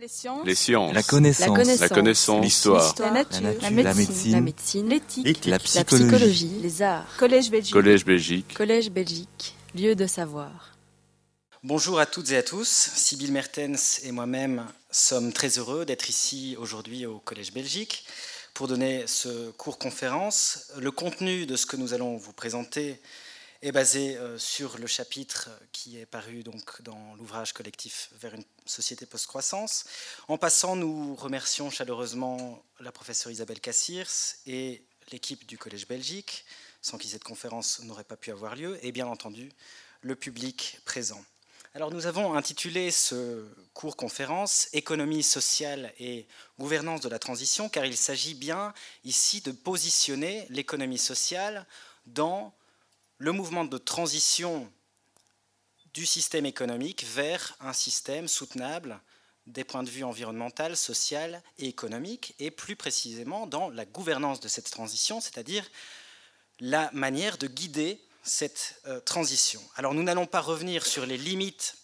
Les 0.00 0.08
sciences. 0.08 0.46
Les 0.46 0.54
sciences. 0.54 0.94
La 0.94 1.02
connaissance. 1.02 1.78
La 1.80 1.88
connaissance. 1.90 2.42
L'histoire. 2.42 2.94
La 3.00 3.10
nature. 3.10 3.42
La 3.42 3.50
nature. 3.70 3.82
La 3.82 3.82
La 4.30 4.40
médecine. 4.40 4.88
L'éthique. 4.88 5.44
La 5.44 5.50
La 5.50 5.58
psychologie. 5.58 6.06
psychologie, 6.06 6.58
les 6.62 6.80
arts. 6.80 7.16
Collège 7.18 7.50
Belgique. 7.50 7.74
Collège 7.74 8.04
Belgique. 8.06 8.54
Collège 8.54 8.90
Belgique, 8.90 9.54
lieu 9.74 9.94
de 9.94 10.06
savoir. 10.06 10.74
Bonjour 11.62 12.00
à 12.00 12.06
toutes 12.06 12.30
et 12.30 12.38
à 12.38 12.42
tous. 12.42 12.66
Sybille 12.94 13.30
Mertens 13.30 14.00
et 14.04 14.10
moi-même 14.10 14.64
sommes 14.90 15.34
très 15.34 15.58
heureux 15.58 15.84
d'être 15.84 16.08
ici 16.08 16.56
aujourd'hui 16.58 17.04
au 17.04 17.18
Collège 17.18 17.52
Belgique 17.52 18.06
pour 18.54 18.68
donner 18.68 19.04
ce 19.06 19.50
cours 19.50 19.78
conférence. 19.78 20.72
Le 20.78 20.90
contenu 20.90 21.44
de 21.44 21.56
ce 21.56 21.66
que 21.66 21.76
nous 21.76 21.92
allons 21.92 22.16
vous 22.16 22.32
présenter 22.32 22.98
est 23.60 23.72
basé 23.72 24.16
euh, 24.16 24.38
sur 24.38 24.78
le 24.78 24.86
chapitre 24.86 25.50
qui 25.72 25.98
est 25.98 26.06
paru 26.06 26.42
donc 26.42 26.80
dans 26.80 27.14
l'ouvrage 27.18 27.52
collectif 27.52 28.08
vers 28.18 28.34
une 28.34 28.44
société 28.70 29.04
post-croissance. 29.04 29.84
En 30.28 30.38
passant, 30.38 30.76
nous 30.76 31.14
remercions 31.16 31.70
chaleureusement 31.70 32.62
la 32.80 32.92
professeure 32.92 33.32
Isabelle 33.32 33.60
Cassirs 33.60 34.36
et 34.46 34.82
l'équipe 35.12 35.46
du 35.46 35.58
Collège 35.58 35.86
Belgique, 35.86 36.44
sans 36.80 36.96
qui 36.96 37.08
cette 37.08 37.24
conférence 37.24 37.80
n'aurait 37.80 38.04
pas 38.04 38.16
pu 38.16 38.30
avoir 38.30 38.56
lieu, 38.56 38.78
et 38.84 38.92
bien 38.92 39.06
entendu 39.06 39.50
le 40.00 40.16
public 40.16 40.78
présent. 40.84 41.22
Alors 41.72 41.92
nous 41.92 42.06
avons 42.06 42.34
intitulé 42.34 42.90
ce 42.90 43.46
cours 43.74 43.96
conférence 43.96 44.68
Économie 44.72 45.22
sociale 45.22 45.92
et 46.00 46.26
gouvernance 46.58 47.00
de 47.00 47.08
la 47.08 47.20
transition 47.20 47.68
car 47.68 47.84
il 47.84 47.96
s'agit 47.96 48.34
bien 48.34 48.74
ici 49.04 49.40
de 49.40 49.52
positionner 49.52 50.46
l'économie 50.50 50.98
sociale 50.98 51.64
dans 52.06 52.52
le 53.18 53.30
mouvement 53.30 53.64
de 53.64 53.78
transition 53.78 54.68
du 55.94 56.06
système 56.06 56.46
économique 56.46 57.04
vers 57.04 57.56
un 57.60 57.72
système 57.72 58.28
soutenable 58.28 59.00
des 59.46 59.64
points 59.64 59.82
de 59.82 59.90
vue 59.90 60.04
environnemental, 60.04 60.76
social 60.76 61.42
et 61.58 61.66
économique, 61.66 62.34
et 62.38 62.50
plus 62.50 62.76
précisément 62.76 63.46
dans 63.46 63.70
la 63.70 63.84
gouvernance 63.84 64.40
de 64.40 64.48
cette 64.48 64.70
transition, 64.70 65.20
c'est-à-dire 65.20 65.68
la 66.60 66.90
manière 66.92 67.38
de 67.38 67.46
guider 67.46 68.00
cette 68.22 68.80
euh, 68.86 69.00
transition. 69.00 69.60
Alors 69.76 69.94
nous 69.94 70.02
n'allons 70.02 70.26
pas 70.26 70.40
revenir 70.40 70.86
sur 70.86 71.06
les 71.06 71.16
limites, 71.16 71.76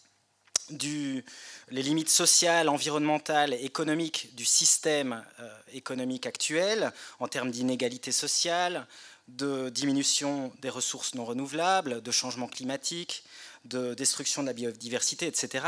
sociales, 2.07 2.69
environnementales 2.69 3.55
économiques 3.55 4.35
du 4.35 4.45
système 4.45 5.25
euh, 5.41 5.59
économique 5.73 6.27
actuel 6.27 6.93
en 7.21 7.29
termes 7.29 7.51
d'inégalité 7.51 8.13
sociale, 8.13 8.87
de 9.29 9.71
diminution 9.71 10.53
des 10.61 10.71
ressources 10.71 11.15
non 11.15 11.25
renouvelables, 11.25 12.03
de 12.03 12.11
changement 12.11 12.49
climatique, 12.49 13.25
de 13.67 13.95
destruction 13.95 14.43
de 14.43 14.49
la 14.49 14.53
biodiversité, 14.53 15.27
etc. 15.27 15.67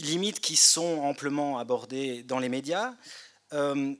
Limites 0.00 0.40
qui 0.40 0.56
sont 0.56 1.00
amplement 1.00 1.58
abordées 1.58 2.22
dans 2.22 2.38
les 2.38 2.48
médias. 2.48 2.94
Euh, 3.52 3.94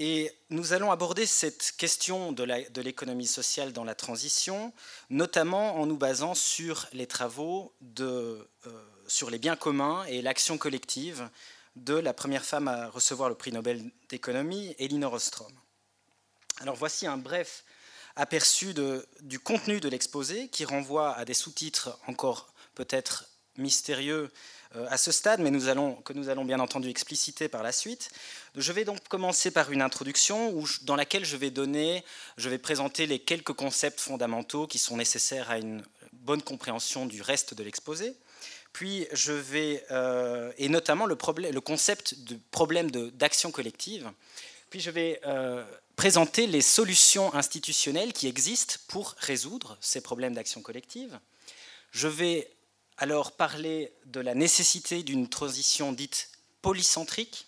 et 0.00 0.30
nous 0.50 0.72
allons 0.74 0.92
aborder 0.92 1.26
cette 1.26 1.72
question 1.76 2.30
de 2.30 2.80
l'économie 2.80 3.26
sociale 3.26 3.72
dans 3.72 3.82
la 3.82 3.96
transition, 3.96 4.72
notamment 5.10 5.76
en 5.76 5.86
nous 5.86 5.96
basant 5.96 6.34
sur 6.34 6.86
les 6.92 7.06
travaux 7.08 7.74
euh, 7.98 8.44
sur 9.08 9.30
les 9.30 9.38
biens 9.38 9.56
communs 9.56 10.04
et 10.04 10.22
l'action 10.22 10.56
collective 10.56 11.28
de 11.74 11.94
la 11.94 12.12
première 12.12 12.44
femme 12.44 12.68
à 12.68 12.88
recevoir 12.88 13.28
le 13.28 13.34
prix 13.34 13.50
Nobel 13.50 13.90
d'économie, 14.08 14.74
Elinor 14.78 15.14
Ostrom. 15.14 15.52
Alors 16.60 16.76
voici 16.76 17.06
un 17.06 17.16
bref 17.16 17.64
aperçu 18.18 18.74
du 19.20 19.38
contenu 19.38 19.80
de 19.80 19.88
l'exposé 19.88 20.48
qui 20.48 20.64
renvoie 20.64 21.14
à 21.14 21.24
des 21.24 21.34
sous-titres 21.34 21.98
encore 22.08 22.52
peut-être 22.74 23.26
mystérieux 23.56 24.30
euh, 24.76 24.86
à 24.90 24.98
ce 24.98 25.12
stade, 25.12 25.40
mais 25.40 25.50
que 25.50 26.12
nous 26.12 26.28
allons 26.28 26.44
bien 26.44 26.60
entendu 26.60 26.90
expliciter 26.90 27.48
par 27.48 27.62
la 27.62 27.72
suite. 27.72 28.10
Je 28.56 28.72
vais 28.72 28.84
donc 28.84 29.06
commencer 29.08 29.50
par 29.50 29.70
une 29.70 29.82
introduction 29.82 30.52
dans 30.82 30.96
laquelle 30.96 31.24
je 31.24 31.36
vais 31.36 31.50
donner, 31.50 32.04
je 32.36 32.48
vais 32.48 32.58
présenter 32.58 33.06
les 33.06 33.20
quelques 33.20 33.52
concepts 33.52 34.00
fondamentaux 34.00 34.66
qui 34.66 34.78
sont 34.78 34.96
nécessaires 34.96 35.48
à 35.50 35.58
une 35.58 35.82
bonne 36.12 36.42
compréhension 36.42 37.06
du 37.06 37.22
reste 37.22 37.54
de 37.54 37.62
l'exposé. 37.62 38.14
Puis 38.72 39.06
je 39.12 39.32
vais, 39.32 39.84
euh, 39.92 40.52
et 40.58 40.68
notamment 40.68 41.06
le, 41.06 41.16
le 41.50 41.60
concept 41.60 42.18
de 42.24 42.36
problème 42.50 42.90
d'action 42.90 43.50
collective. 43.52 44.10
Puis 44.70 44.80
je 44.80 44.90
vais 44.90 45.20
euh, 45.26 45.64
présenter 45.96 46.46
les 46.46 46.62
solutions 46.62 47.34
institutionnelles 47.34 48.12
qui 48.12 48.26
existent 48.26 48.76
pour 48.88 49.14
résoudre 49.18 49.78
ces 49.80 50.00
problèmes 50.00 50.34
d'action 50.34 50.62
collective. 50.62 51.18
Je 51.90 52.08
vais 52.08 52.50
alors 52.98 53.32
parler 53.32 53.92
de 54.06 54.20
la 54.20 54.34
nécessité 54.34 55.02
d'une 55.02 55.28
transition 55.28 55.92
dite 55.92 56.30
polycentrique. 56.60 57.46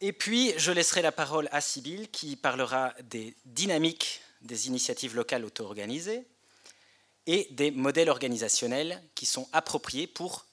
Et 0.00 0.12
puis, 0.12 0.52
je 0.56 0.72
laisserai 0.72 1.02
la 1.02 1.12
parole 1.12 1.48
à 1.52 1.60
Sybille 1.60 2.08
qui 2.08 2.34
parlera 2.34 2.92
des 3.02 3.36
dynamiques 3.44 4.20
des 4.42 4.66
initiatives 4.66 5.14
locales 5.14 5.44
auto-organisées 5.44 6.24
et 7.26 7.46
des 7.52 7.70
modèles 7.70 8.10
organisationnels 8.10 9.00
qui 9.14 9.26
sont 9.26 9.48
appropriés 9.52 10.06
pour 10.06 10.46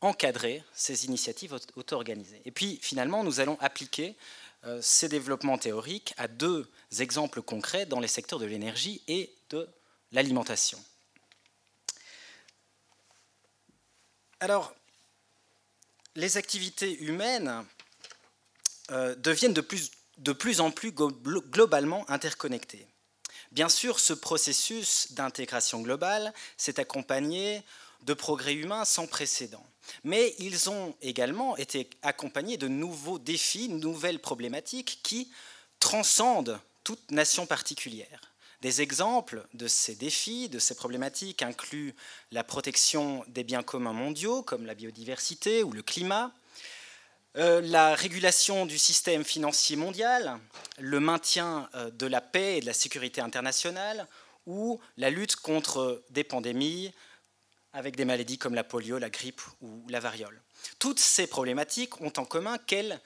encadrer 0.00 0.62
ces 0.72 1.06
initiatives 1.06 1.58
auto-organisées. 1.76 2.40
Et 2.44 2.50
puis, 2.50 2.78
finalement, 2.82 3.24
nous 3.24 3.40
allons 3.40 3.58
appliquer 3.60 4.16
euh, 4.64 4.80
ces 4.82 5.08
développements 5.08 5.58
théoriques 5.58 6.14
à 6.16 6.28
deux 6.28 6.68
exemples 6.98 7.42
concrets 7.42 7.86
dans 7.86 8.00
les 8.00 8.08
secteurs 8.08 8.38
de 8.38 8.46
l'énergie 8.46 9.02
et 9.08 9.32
de 9.50 9.68
l'alimentation. 10.12 10.82
Alors, 14.40 14.72
les 16.14 16.36
activités 16.36 16.98
humaines 17.02 17.64
euh, 18.90 19.14
deviennent 19.16 19.54
de 19.54 19.60
plus, 19.60 19.90
de 20.18 20.32
plus 20.32 20.60
en 20.60 20.70
plus 20.70 20.92
globalement 20.92 22.08
interconnectées. 22.10 22.86
Bien 23.52 23.68
sûr, 23.68 23.98
ce 23.98 24.12
processus 24.12 25.12
d'intégration 25.12 25.80
globale 25.80 26.32
s'est 26.56 26.80
accompagné 26.80 27.62
de 28.02 28.14
progrès 28.14 28.54
humains 28.54 28.84
sans 28.84 29.06
précédent. 29.06 29.64
Mais 30.04 30.34
ils 30.38 30.70
ont 30.70 30.94
également 31.02 31.56
été 31.56 31.88
accompagnés 32.02 32.56
de 32.56 32.68
nouveaux 32.68 33.18
défis, 33.18 33.68
nouvelles 33.68 34.20
problématiques 34.20 35.00
qui 35.02 35.30
transcendent 35.80 36.60
toute 36.84 37.10
nation 37.10 37.46
particulière. 37.46 38.32
Des 38.60 38.82
exemples 38.82 39.46
de 39.54 39.68
ces 39.68 39.94
défis, 39.94 40.48
de 40.48 40.58
ces 40.58 40.74
problématiques 40.74 41.42
incluent 41.42 41.94
la 42.32 42.42
protection 42.42 43.24
des 43.28 43.44
biens 43.44 43.62
communs 43.62 43.92
mondiaux, 43.92 44.42
comme 44.42 44.66
la 44.66 44.74
biodiversité 44.74 45.62
ou 45.62 45.72
le 45.72 45.82
climat, 45.82 46.32
euh, 47.36 47.60
la 47.60 47.94
régulation 47.94 48.66
du 48.66 48.78
système 48.78 49.22
financier 49.22 49.76
mondial, 49.76 50.40
le 50.78 50.98
maintien 50.98 51.68
euh, 51.76 51.90
de 51.90 52.06
la 52.06 52.20
paix 52.20 52.56
et 52.56 52.60
de 52.60 52.66
la 52.66 52.72
sécurité 52.72 53.20
internationale, 53.20 54.08
ou 54.46 54.80
la 54.96 55.10
lutte 55.10 55.36
contre 55.36 56.02
des 56.10 56.24
pandémies 56.24 56.92
avec 57.72 57.96
des 57.96 58.04
maladies 58.04 58.38
comme 58.38 58.54
la 58.54 58.64
polio, 58.64 58.98
la 58.98 59.10
grippe 59.10 59.42
ou 59.60 59.84
la 59.88 60.00
variole. 60.00 60.42
Toutes 60.78 61.00
ces 61.00 61.26
problématiques 61.26 62.00
ont 62.00 62.12
en 62.16 62.24
commun 62.24 62.58
qu'elles 62.58 63.00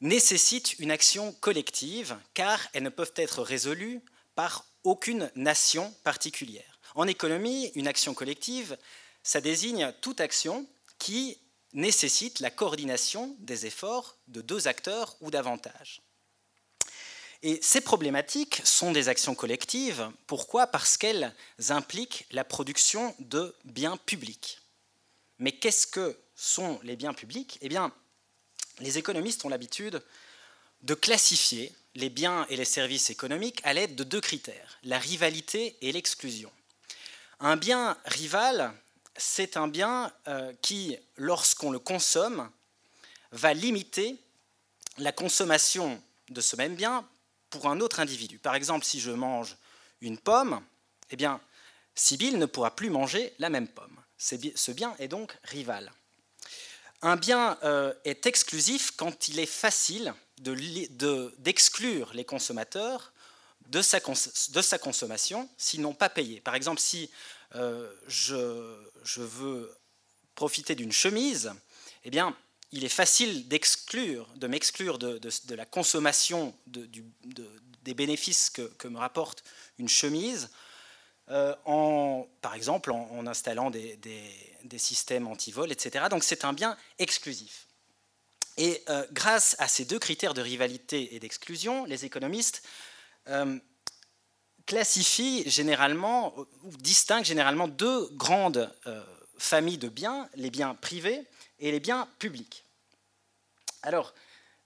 nécessitent 0.00 0.78
une 0.78 0.90
action 0.90 1.32
collective, 1.32 2.16
car 2.34 2.60
elles 2.72 2.82
ne 2.82 2.88
peuvent 2.88 3.12
être 3.16 3.42
résolues 3.42 4.00
par 4.34 4.66
aucune 4.82 5.30
nation 5.36 5.94
particulière. 6.02 6.80
En 6.94 7.06
économie, 7.06 7.70
une 7.74 7.86
action 7.86 8.12
collective, 8.12 8.76
ça 9.22 9.40
désigne 9.40 9.92
toute 10.00 10.20
action 10.20 10.66
qui 10.98 11.38
nécessite 11.72 12.40
la 12.40 12.50
coordination 12.50 13.36
des 13.38 13.66
efforts 13.66 14.18
de 14.26 14.40
deux 14.40 14.68
acteurs 14.68 15.16
ou 15.20 15.30
davantage. 15.30 16.02
Et 17.42 17.58
ces 17.60 17.80
problématiques 17.80 18.60
sont 18.64 18.92
des 18.92 19.08
actions 19.08 19.34
collectives. 19.34 20.08
Pourquoi? 20.26 20.68
Parce 20.68 20.96
qu'elles 20.96 21.34
impliquent 21.70 22.26
la 22.30 22.44
production 22.44 23.14
de 23.18 23.54
biens 23.64 23.96
publics. 23.96 24.60
Mais 25.38 25.52
qu'est-ce 25.52 25.88
que 25.88 26.16
sont 26.36 26.78
les 26.84 26.94
biens 26.94 27.14
publics? 27.14 27.58
Eh 27.60 27.68
bien, 27.68 27.92
les 28.78 28.98
économistes 28.98 29.44
ont 29.44 29.48
l'habitude 29.48 30.02
de 30.82 30.94
classifier 30.94 31.72
les 31.94 32.10
biens 32.10 32.46
et 32.48 32.56
les 32.56 32.64
services 32.64 33.10
économiques 33.10 33.60
à 33.64 33.72
l'aide 33.72 33.96
de 33.96 34.04
deux 34.04 34.20
critères, 34.20 34.78
la 34.84 34.98
rivalité 34.98 35.76
et 35.80 35.92
l'exclusion. 35.92 36.50
Un 37.40 37.56
bien 37.56 37.98
rival, 38.04 38.72
c'est 39.16 39.56
un 39.56 39.68
bien 39.68 40.12
euh, 40.28 40.52
qui, 40.62 40.96
lorsqu'on 41.16 41.70
le 41.72 41.80
consomme, 41.80 42.48
va 43.32 43.52
limiter 43.52 44.16
la 44.98 45.12
consommation 45.12 46.00
de 46.30 46.40
ce 46.40 46.56
même 46.56 46.76
bien 46.76 47.06
pour 47.52 47.68
un 47.68 47.80
autre 47.80 48.00
individu. 48.00 48.38
Par 48.38 48.56
exemple, 48.56 48.84
si 48.84 48.98
je 48.98 49.12
mange 49.12 49.56
une 50.00 50.18
pomme, 50.18 50.60
eh 51.10 51.16
bien, 51.16 51.40
Sibylle 51.94 52.38
ne 52.38 52.46
pourra 52.46 52.74
plus 52.74 52.90
manger 52.90 53.34
la 53.38 53.50
même 53.50 53.68
pomme. 53.68 54.00
Ce 54.16 54.72
bien 54.72 54.96
est 54.98 55.08
donc 55.08 55.36
rival. 55.44 55.92
Un 57.02 57.16
bien 57.16 57.58
euh, 57.64 57.92
est 58.04 58.26
exclusif 58.26 58.92
quand 58.96 59.28
il 59.28 59.38
est 59.38 59.46
facile 59.46 60.14
d'exclure 60.38 62.10
de, 62.10 62.16
les 62.16 62.24
consommateurs 62.24 63.12
de 63.66 63.82
sa, 63.82 64.00
de 64.00 64.62
sa 64.62 64.78
consommation 64.78 65.48
s'ils 65.58 65.82
n'ont 65.82 65.94
pas 65.94 66.08
payé. 66.08 66.40
Par 66.40 66.54
exemple, 66.54 66.80
si 66.80 67.10
euh, 67.54 67.92
je, 68.06 68.76
je, 69.04 69.20
veux 69.20 69.74
profiter 70.34 70.74
d'une 70.74 70.92
chemise, 70.92 71.52
eh 72.04 72.10
bien, 72.10 72.36
il 72.72 72.84
est 72.84 72.88
facile 72.88 73.48
d'exclure, 73.48 74.26
de 74.36 74.46
m'exclure 74.46 74.98
de, 74.98 75.20
la 75.54 75.66
consommation 75.66 76.54
des 76.66 77.94
bénéfices 77.94 78.50
que, 78.50 78.88
me 78.88 78.98
rapporte 78.98 79.44
une 79.78 79.88
chemise, 79.88 80.50
euh, 81.30 81.54
par 82.40 82.54
exemple 82.54 82.90
en, 82.90 83.26
installant 83.26 83.70
des, 83.70 83.98
systèmes 84.78 85.26
anti-vol, 85.26 85.70
etc. 85.70 86.06
Donc 86.10 86.24
c'est 86.24 86.44
un 86.44 86.54
bien 86.54 86.76
exclusif. 86.98 87.68
Et 88.56 88.82
euh, 88.88 89.06
grâce 89.12 89.54
à 89.58 89.68
ces 89.68 89.84
deux 89.84 89.98
critères 89.98 90.34
de 90.34 90.42
rivalité 90.42 91.14
et 91.14 91.20
d'exclusion, 91.20 91.84
les 91.84 92.04
économistes 92.04 92.62
euh, 93.28 93.58
classifient 94.66 95.48
généralement, 95.48 96.34
ou 96.62 96.76
distinguent 96.78 97.24
généralement 97.24 97.68
deux 97.68 98.08
grandes 98.12 98.72
familles 99.36 99.78
de 99.78 99.88
biens, 99.88 100.28
les 100.36 100.50
biens 100.50 100.74
privés 100.74 101.26
et 101.62 101.70
les 101.70 101.80
biens 101.80 102.06
publics. 102.18 102.64
Alors, 103.82 104.12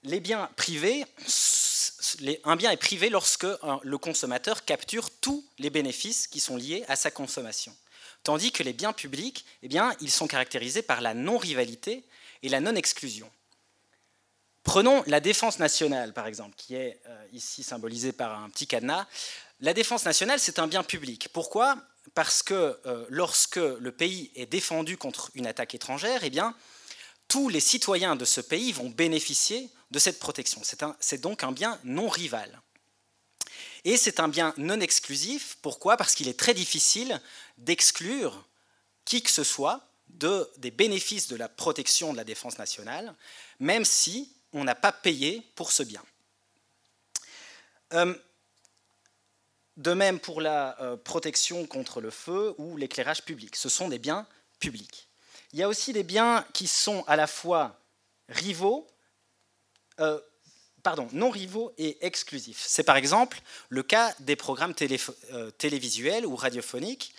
les 0.02 0.19
biens 0.19 0.50
privés, 0.56 1.04
un 2.44 2.56
bien 2.56 2.70
est 2.70 2.76
privé 2.76 3.10
lorsque 3.10 3.46
le 3.82 3.98
consommateur 3.98 4.64
capture 4.64 5.10
tous 5.10 5.44
les 5.58 5.70
bénéfices 5.70 6.26
qui 6.26 6.40
sont 6.40 6.56
liés 6.56 6.84
à 6.88 6.96
sa 6.96 7.10
consommation. 7.10 7.76
Tandis 8.22 8.50
que 8.50 8.62
les 8.62 8.72
biens 8.72 8.93
publics, 8.93 9.44
eh 9.62 9.69
bien, 9.69 9.94
ils 10.00 10.10
sont 10.10 10.26
caractérisés 10.26 10.82
par 10.82 11.00
la 11.00 11.14
non-rivalité 11.14 12.04
et 12.43 12.48
la 12.48 12.60
non-exclusion. 12.60 13.31
Prenons 14.64 15.04
la 15.06 15.20
défense 15.20 15.60
nationale, 15.60 16.12
par 16.12 16.26
exemple, 16.26 16.54
qui 16.56 16.75
est 16.75 17.00
euh, 17.06 17.26
ici 17.32 17.62
symbolisée 17.62 18.12
par 18.12 18.42
un 18.42 18.50
petit 18.50 18.66
cadenas. 18.66 19.06
La 19.60 19.75
défense 19.75 20.04
nationale, 20.04 20.40
c'est 20.40 20.58
un 20.58 20.66
bien 20.66 20.82
public. 20.82 21.28
Pourquoi? 21.32 21.76
Parce 22.14 22.42
que 22.42 22.81
euh, 22.84 23.06
lorsque 23.08 23.56
le 23.56 23.92
pays 23.92 24.32
est 24.34 24.46
défendu 24.46 24.96
contre 24.96 25.31
une 25.34 25.46
attaque 25.46 25.76
étrangère, 25.76 26.25
eh 26.25 26.31
bien, 26.31 26.52
tous 27.28 27.49
les 27.49 27.61
citoyens 27.61 28.17
de 28.17 28.25
ce 28.25 28.40
pays 28.40 28.73
vont 28.73 28.90
bénéficier 28.90 29.70
de 29.90 29.99
cette 29.99 30.19
protection. 30.19 30.62
C'est 31.00 31.20
donc 31.20 31.43
un 31.43 31.52
bien 31.52 31.78
non 31.84 32.08
rival. 32.08 32.61
Et 33.84 33.96
c'est 33.96 34.20
un 34.20 34.28
bien 34.28 34.52
non 34.56 34.81
exclusif. 34.81 35.58
Pourquoi? 35.62 35.96
Parce 35.96 36.14
qu'il 36.14 36.28
est 36.28 36.38
très 36.38 36.55
difficile 36.55 37.20
d'exclure 37.58 38.44
qui 39.05 39.23
que 39.23 39.31
ce 39.31 39.44
soit 39.44 39.88
de, 40.08 40.50
des 40.58 40.70
bénéfices 40.70 41.28
de 41.28 41.37
la 41.37 41.49
protection 41.49 42.12
de 42.12 42.17
la 42.17 42.25
défense 42.25 42.58
nationale, 42.58 43.14
même 43.61 43.84
si 43.84 44.32
on 44.52 44.64
n'a 44.64 44.75
pas 44.75 44.93
payé 44.93 45.43
pour 45.55 45.70
ce 45.73 45.82
bien. 45.82 46.02
Euh, 47.93 48.14
de 49.76 49.93
même 49.93 50.19
pour 50.19 50.40
la 50.40 50.81
euh, 50.81 50.96
protection 50.96 51.67
contre 51.67 52.00
le 52.00 52.11
feu 52.11 52.55
ou 52.58 52.76
l'éclairage 52.76 53.23
public. 53.25 53.55
Ce 53.56 53.69
sont 53.69 53.88
des 53.88 53.99
biens 53.99 54.26
publics. 54.58 55.08
Il 55.52 55.58
y 55.58 55.62
a 55.62 55.69
aussi 55.69 55.93
des 55.93 56.02
biens 56.02 56.44
qui 56.52 56.66
sont 56.66 57.04
à 57.06 57.16
la 57.16 57.26
fois 57.26 57.81
rivaux, 58.28 58.87
euh, 60.00 60.20
pardon, 60.82 61.08
non 61.12 61.31
rivaux 61.31 61.72
et 61.78 62.04
exclusifs. 62.04 62.62
C'est 62.66 62.84
par 62.84 62.96
exemple 62.96 63.40
le 63.69 63.82
cas 63.82 64.14
des 64.20 64.37
programmes 64.37 64.75
euh, 65.32 65.50
télévisuels 65.52 66.26
ou 66.26 66.37
radiophoniques 66.37 67.14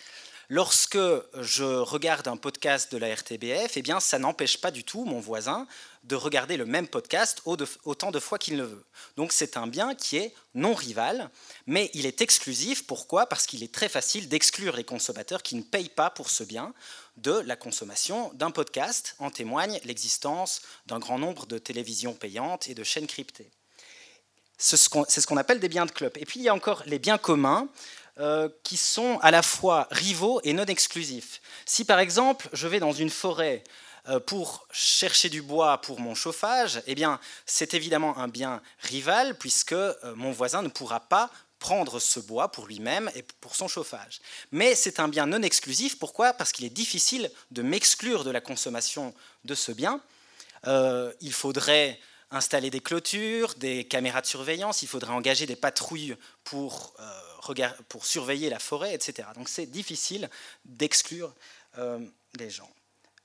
Lorsque 0.50 0.98
je 1.42 1.64
regarde 1.64 2.26
un 2.26 2.38
podcast 2.38 2.90
de 2.90 2.96
la 2.96 3.14
RTBF, 3.14 3.76
eh 3.76 3.82
bien, 3.82 4.00
ça 4.00 4.18
n'empêche 4.18 4.58
pas 4.58 4.70
du 4.70 4.82
tout 4.82 5.04
mon 5.04 5.20
voisin 5.20 5.66
de 6.04 6.16
regarder 6.16 6.56
le 6.56 6.64
même 6.64 6.88
podcast 6.88 7.42
autant 7.44 8.10
de 8.10 8.18
fois 8.18 8.38
qu'il 8.38 8.56
le 8.56 8.64
veut. 8.64 8.84
Donc 9.18 9.32
c'est 9.32 9.58
un 9.58 9.66
bien 9.66 9.94
qui 9.94 10.16
est 10.16 10.34
non 10.54 10.72
rival, 10.72 11.28
mais 11.66 11.90
il 11.92 12.06
est 12.06 12.22
exclusif. 12.22 12.86
Pourquoi? 12.86 13.26
Parce 13.26 13.46
qu'il 13.46 13.62
est 13.62 13.74
très 13.74 13.90
facile 13.90 14.30
d'exclure 14.30 14.74
les 14.74 14.84
consommateurs 14.84 15.42
qui 15.42 15.54
ne 15.54 15.62
payent 15.62 15.90
pas 15.90 16.08
pour 16.08 16.30
ce 16.30 16.44
bien 16.44 16.72
de 17.18 17.32
la 17.32 17.56
consommation 17.56 18.32
d'un 18.34 18.50
podcast. 18.50 19.14
En 19.18 19.30
témoigne 19.30 19.80
l'existence 19.84 20.62
d'un 20.86 20.98
grand 20.98 21.18
nombre 21.18 21.46
de 21.46 21.58
télévisions 21.58 22.14
payantes 22.14 22.68
et 22.68 22.74
de 22.74 22.84
chaînes 22.84 23.06
cryptées. 23.06 23.50
C'est 24.56 24.76
ce 24.76 25.26
qu'on 25.26 25.36
appelle 25.36 25.60
des 25.60 25.68
biens 25.68 25.86
de 25.86 25.92
club. 25.92 26.12
Et 26.16 26.24
puis 26.24 26.40
il 26.40 26.42
y 26.42 26.48
a 26.48 26.54
encore 26.54 26.82
les 26.86 26.98
biens 26.98 27.18
communs. 27.18 27.68
Euh, 28.20 28.48
qui 28.64 28.76
sont 28.76 29.20
à 29.22 29.30
la 29.30 29.42
fois 29.42 29.86
rivaux 29.92 30.40
et 30.42 30.52
non 30.52 30.64
exclusifs. 30.64 31.40
Si 31.66 31.84
par 31.84 32.00
exemple 32.00 32.48
je 32.52 32.66
vais 32.66 32.80
dans 32.80 32.90
une 32.90 33.10
forêt 33.10 33.62
euh, 34.08 34.18
pour 34.18 34.66
chercher 34.72 35.28
du 35.28 35.40
bois 35.40 35.80
pour 35.82 36.00
mon 36.00 36.16
chauffage, 36.16 36.82
eh 36.88 36.96
bien 36.96 37.20
c'est 37.46 37.74
évidemment 37.74 38.18
un 38.18 38.26
bien 38.26 38.60
rival 38.80 39.38
puisque 39.38 39.70
euh, 39.70 39.94
mon 40.16 40.32
voisin 40.32 40.62
ne 40.62 40.68
pourra 40.68 40.98
pas 40.98 41.30
prendre 41.58 41.98
ce 41.98 42.20
bois 42.20 42.50
pour 42.52 42.66
lui-même 42.66 43.10
et 43.14 43.22
pour 43.40 43.56
son 43.56 43.68
chauffage. 43.68 44.20
Mais 44.52 44.74
c'est 44.74 45.00
un 45.00 45.08
bien 45.08 45.26
non 45.26 45.42
exclusif. 45.42 45.98
Pourquoi? 45.98 46.32
Parce 46.32 46.52
qu'il 46.52 46.64
est 46.64 46.70
difficile 46.70 47.30
de 47.50 47.62
m'exclure 47.62 48.24
de 48.24 48.30
la 48.30 48.40
consommation 48.40 49.14
de 49.44 49.54
ce 49.54 49.72
bien. 49.72 50.00
il 50.64 51.32
faudrait 51.32 51.98
installer 52.30 52.70
des 52.70 52.80
clôtures, 52.80 53.54
des 53.54 53.84
caméras 53.84 54.20
de 54.20 54.26
surveillance, 54.26 54.82
il 54.82 54.88
faudrait 54.88 55.12
engager 55.12 55.46
des 55.46 55.56
patrouilles 55.56 56.16
pour 56.44 56.94
pour 57.88 58.06
surveiller 58.06 58.50
la 58.50 58.58
forêt, 58.58 58.94
etc. 58.94 59.28
Donc 59.34 59.48
c'est 59.48 59.66
difficile 59.66 60.28
d'exclure 60.64 61.34
euh, 61.78 61.98
les 62.38 62.50
gens 62.50 62.70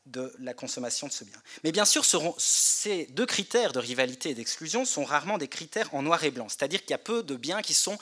de 0.05 0.33
la 0.39 0.53
consommation 0.53 1.07
de 1.07 1.13
ce 1.13 1.23
bien. 1.23 1.41
Mais 1.63 1.71
bien 1.71 1.85
sûr, 1.85 2.03
ces 2.37 3.05
deux 3.07 3.25
critères 3.25 3.71
de 3.71 3.79
rivalité 3.79 4.31
et 4.31 4.35
d'exclusion 4.35 4.83
sont 4.83 5.05
rarement 5.05 5.37
des 5.37 5.47
critères 5.47 5.93
en 5.93 6.01
noir 6.01 6.21
et 6.25 6.31
blanc, 6.31 6.49
c'est-à-dire 6.49 6.81
qu'il 6.81 6.91
y 6.91 6.93
a 6.93 6.97
peu 6.97 7.23
de 7.23 7.37
biens 7.37 7.61
qui 7.61 7.73
sont 7.73 7.97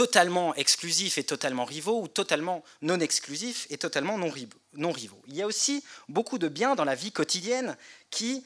totalement 0.00 0.54
exclusifs 0.54 1.18
et 1.18 1.24
totalement 1.24 1.66
rivaux, 1.66 2.00
ou 2.00 2.08
totalement 2.08 2.64
non 2.80 2.98
exclusifs 3.00 3.66
et 3.68 3.76
totalement 3.76 4.16
non 4.16 4.30
rivaux. 4.30 5.22
Il 5.26 5.36
y 5.36 5.42
a 5.42 5.46
aussi 5.46 5.84
beaucoup 6.08 6.38
de 6.38 6.48
biens 6.48 6.74
dans 6.74 6.86
la 6.86 6.94
vie 6.94 7.12
quotidienne 7.12 7.76
qui 8.08 8.42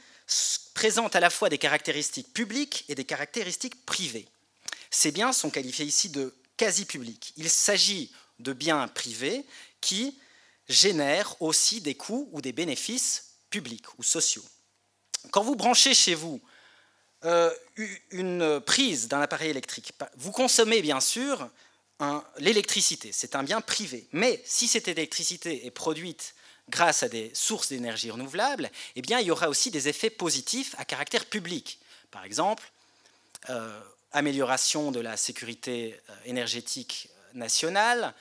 présentent 0.74 1.14
à 1.14 1.20
la 1.20 1.30
fois 1.30 1.48
des 1.50 1.58
caractéristiques 1.58 2.32
publiques 2.32 2.84
et 2.88 2.96
des 2.96 3.04
caractéristiques 3.04 3.86
privées. 3.86 4.26
Ces 4.90 5.12
biens 5.12 5.32
sont 5.32 5.48
qualifiés 5.48 5.84
ici 5.84 6.08
de 6.08 6.34
quasi 6.56 6.86
public. 6.86 7.32
Il 7.36 7.48
s'agit 7.48 8.10
de 8.40 8.52
biens 8.52 8.88
privés 8.88 9.44
qui 9.80 10.18
génèrent 10.68 11.40
aussi 11.40 11.80
des 11.80 11.94
coûts 11.94 12.28
ou 12.32 12.40
des 12.40 12.52
bénéfices 12.52 13.36
publics 13.50 13.96
ou 13.96 14.02
sociaux. 14.02 14.44
Quand 15.30 15.44
vous 15.44 15.54
branchez 15.54 15.94
chez 15.94 16.16
vous 16.16 16.40
euh, 17.24 17.50
une 18.10 18.60
prise 18.60 19.08
d'un 19.08 19.20
appareil 19.20 19.50
électrique, 19.50 19.92
vous 20.16 20.32
consommez 20.32 20.82
bien 20.82 21.00
sûr 21.00 21.48
l'électricité, 22.38 23.10
c'est 23.12 23.36
un 23.36 23.42
bien 23.42 23.60
privé. 23.60 24.06
Mais 24.12 24.42
si 24.44 24.68
cette 24.68 24.88
électricité 24.88 25.66
est 25.66 25.70
produite 25.70 26.34
grâce 26.68 27.02
à 27.02 27.08
des 27.08 27.30
sources 27.34 27.68
d'énergie 27.68 28.10
renouvelables, 28.10 28.70
eh 28.96 29.02
bien, 29.02 29.20
il 29.20 29.26
y 29.26 29.30
aura 29.30 29.48
aussi 29.48 29.70
des 29.70 29.88
effets 29.88 30.10
positifs 30.10 30.74
à 30.78 30.84
caractère 30.84 31.26
public. 31.26 31.78
Par 32.10 32.24
exemple, 32.24 32.70
euh, 33.50 33.80
amélioration 34.12 34.90
de 34.90 35.00
la 35.00 35.16
sécurité 35.16 36.00
euh, 36.08 36.14
énergétique 36.24 37.08
nationale, 37.34 38.14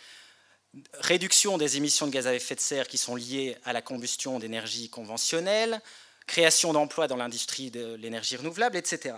réduction 0.93 1.57
des 1.57 1.77
émissions 1.77 2.07
de 2.07 2.11
gaz 2.11 2.27
à 2.27 2.33
effet 2.33 2.55
de 2.55 2.59
serre 2.59 2.87
qui 2.87 2.97
sont 2.97 3.15
liées 3.15 3.55
à 3.63 3.73
la 3.73 3.81
combustion 3.81 4.39
d'énergie 4.39 4.89
conventionnelle, 4.89 5.81
création 6.27 6.73
d'emplois 6.73 7.07
dans 7.07 7.17
l'industrie 7.17 7.71
de 7.71 7.95
l'énergie 7.95 8.35
renouvelable, 8.35 8.77
etc. 8.77 9.15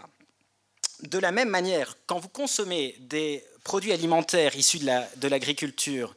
De 1.01 1.19
la 1.19 1.31
même 1.31 1.49
manière, 1.49 1.97
quand 2.07 2.19
vous 2.19 2.29
consommez 2.29 2.95
des 2.99 3.43
produits 3.63 3.91
alimentaires 3.91 4.55
issus 4.55 4.79
de 4.79 5.27
l'agriculture 5.27 6.15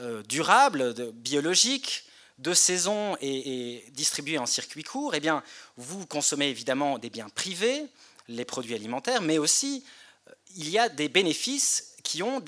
euh, 0.00 0.22
durable, 0.22 0.94
biologique, 1.12 2.04
de 2.38 2.54
saison 2.54 3.16
et, 3.20 3.76
et, 3.76 3.90
distribués 3.90 4.38
en 4.38 4.46
circuit 4.46 4.84
court, 4.84 5.14
eh 5.14 5.20
bien, 5.20 5.42
vous 5.76 6.06
consommez 6.06 6.46
évidemment 6.48 6.98
des 6.98 7.10
biens 7.10 7.28
privés, 7.28 7.84
les 8.28 8.44
produits 8.44 8.74
alimentaires, 8.74 9.22
mais 9.22 9.38
aussi 9.38 9.84
euh, 10.28 10.32
il 10.56 10.68
y 10.70 10.78
a 10.78 10.88
des 10.88 11.08
bénéfices 11.08 11.96
qui 12.02 12.22
ont 12.22 12.42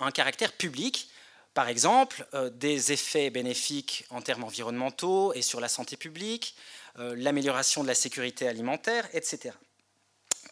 un 0.00 0.10
caractère 0.10 0.52
public, 0.52 1.08
par 1.54 1.68
exemple 1.68 2.26
euh, 2.34 2.50
des 2.50 2.92
effets 2.92 3.30
bénéfiques 3.30 4.04
en 4.10 4.20
termes 4.20 4.44
environnementaux 4.44 5.32
et 5.32 5.42
sur 5.42 5.60
la 5.60 5.68
santé 5.68 5.96
publique, 5.96 6.54
l'amélioration 6.98 7.82
de 7.82 7.88
la 7.88 7.94
sécurité 7.94 8.48
alimentaire, 8.48 9.08
etc. 9.12 9.54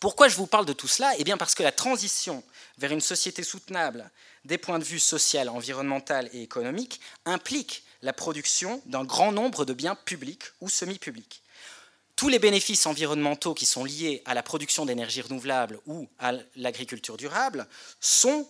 Pourquoi 0.00 0.28
je 0.28 0.36
vous 0.36 0.46
parle 0.46 0.66
de 0.66 0.72
tout 0.72 0.88
cela? 0.88 1.12
Eh 1.18 1.24
bien 1.24 1.36
parce 1.36 1.54
que 1.54 1.62
la 1.62 1.72
transition 1.72 2.42
vers 2.78 2.92
une 2.92 3.00
société 3.00 3.42
soutenable 3.42 4.10
des 4.44 4.58
points 4.58 4.78
de 4.78 4.84
vue 4.84 5.00
social, 5.00 5.48
environnemental 5.48 6.28
et 6.32 6.42
économique 6.42 7.00
implique 7.24 7.84
la 8.02 8.12
production 8.12 8.82
d'un 8.86 9.04
grand 9.04 9.32
nombre 9.32 9.64
de 9.64 9.72
biens 9.72 9.94
publics 9.94 10.44
ou 10.60 10.68
semi-publics 10.68 11.42
tous 12.16 12.30
les 12.30 12.38
bénéfices 12.38 12.86
environnementaux 12.86 13.52
qui 13.52 13.66
sont 13.66 13.84
liés 13.84 14.22
à 14.24 14.32
la 14.32 14.42
production 14.42 14.86
d'énergie 14.86 15.20
renouvelable 15.20 15.78
ou 15.86 16.08
à 16.18 16.32
l'agriculture 16.56 17.18
durable 17.18 17.66
sont 18.00 18.48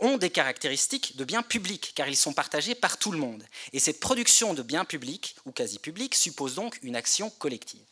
ont 0.00 0.18
des 0.18 0.30
caractéristiques 0.30 1.16
de 1.16 1.24
biens 1.24 1.42
publics, 1.42 1.92
car 1.94 2.08
ils 2.08 2.16
sont 2.16 2.32
partagés 2.32 2.74
par 2.74 2.98
tout 2.98 3.12
le 3.12 3.18
monde. 3.18 3.44
Et 3.72 3.80
cette 3.80 4.00
production 4.00 4.54
de 4.54 4.62
biens 4.62 4.84
publics 4.84 5.36
ou 5.44 5.52
quasi 5.52 5.78
publics 5.78 6.14
suppose 6.14 6.54
donc 6.54 6.78
une 6.82 6.96
action 6.96 7.30
collective. 7.30 7.84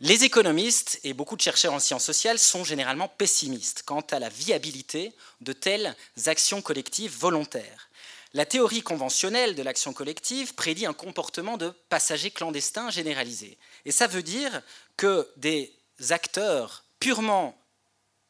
Les 0.00 0.24
économistes 0.24 1.00
et 1.04 1.14
beaucoup 1.14 1.36
de 1.36 1.40
chercheurs 1.40 1.72
en 1.72 1.78
sciences 1.78 2.04
sociales 2.04 2.38
sont 2.38 2.64
généralement 2.64 3.08
pessimistes 3.08 3.84
quant 3.86 4.04
à 4.10 4.18
la 4.18 4.28
viabilité 4.28 5.12
de 5.40 5.52
telles 5.52 5.96
actions 6.26 6.60
collectives 6.60 7.16
volontaires. 7.16 7.88
La 8.34 8.44
théorie 8.44 8.82
conventionnelle 8.82 9.54
de 9.54 9.62
l'action 9.62 9.92
collective 9.92 10.54
prédit 10.54 10.86
un 10.86 10.92
comportement 10.92 11.56
de 11.56 11.70
passagers 11.88 12.32
clandestins 12.32 12.90
généralisé. 12.90 13.56
Et 13.84 13.92
ça 13.92 14.08
veut 14.08 14.24
dire 14.24 14.62
que 14.96 15.30
des 15.36 15.72
acteurs 16.10 16.84
purement 16.98 17.56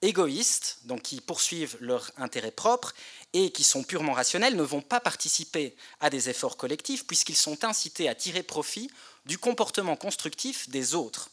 égoïstes, 0.04 0.78
donc 0.84 1.02
qui 1.02 1.20
poursuivent 1.20 1.76
leur 1.80 2.10
intérêt 2.16 2.50
propre 2.50 2.94
et 3.32 3.50
qui 3.50 3.64
sont 3.64 3.82
purement 3.82 4.12
rationnels, 4.12 4.56
ne 4.56 4.62
vont 4.62 4.82
pas 4.82 5.00
participer 5.00 5.74
à 6.00 6.10
des 6.10 6.28
efforts 6.28 6.56
collectifs 6.56 7.06
puisqu'ils 7.06 7.36
sont 7.36 7.64
incités 7.64 8.08
à 8.08 8.14
tirer 8.14 8.42
profit 8.42 8.90
du 9.26 9.38
comportement 9.38 9.96
constructif 9.96 10.68
des 10.68 10.94
autres. 10.94 11.30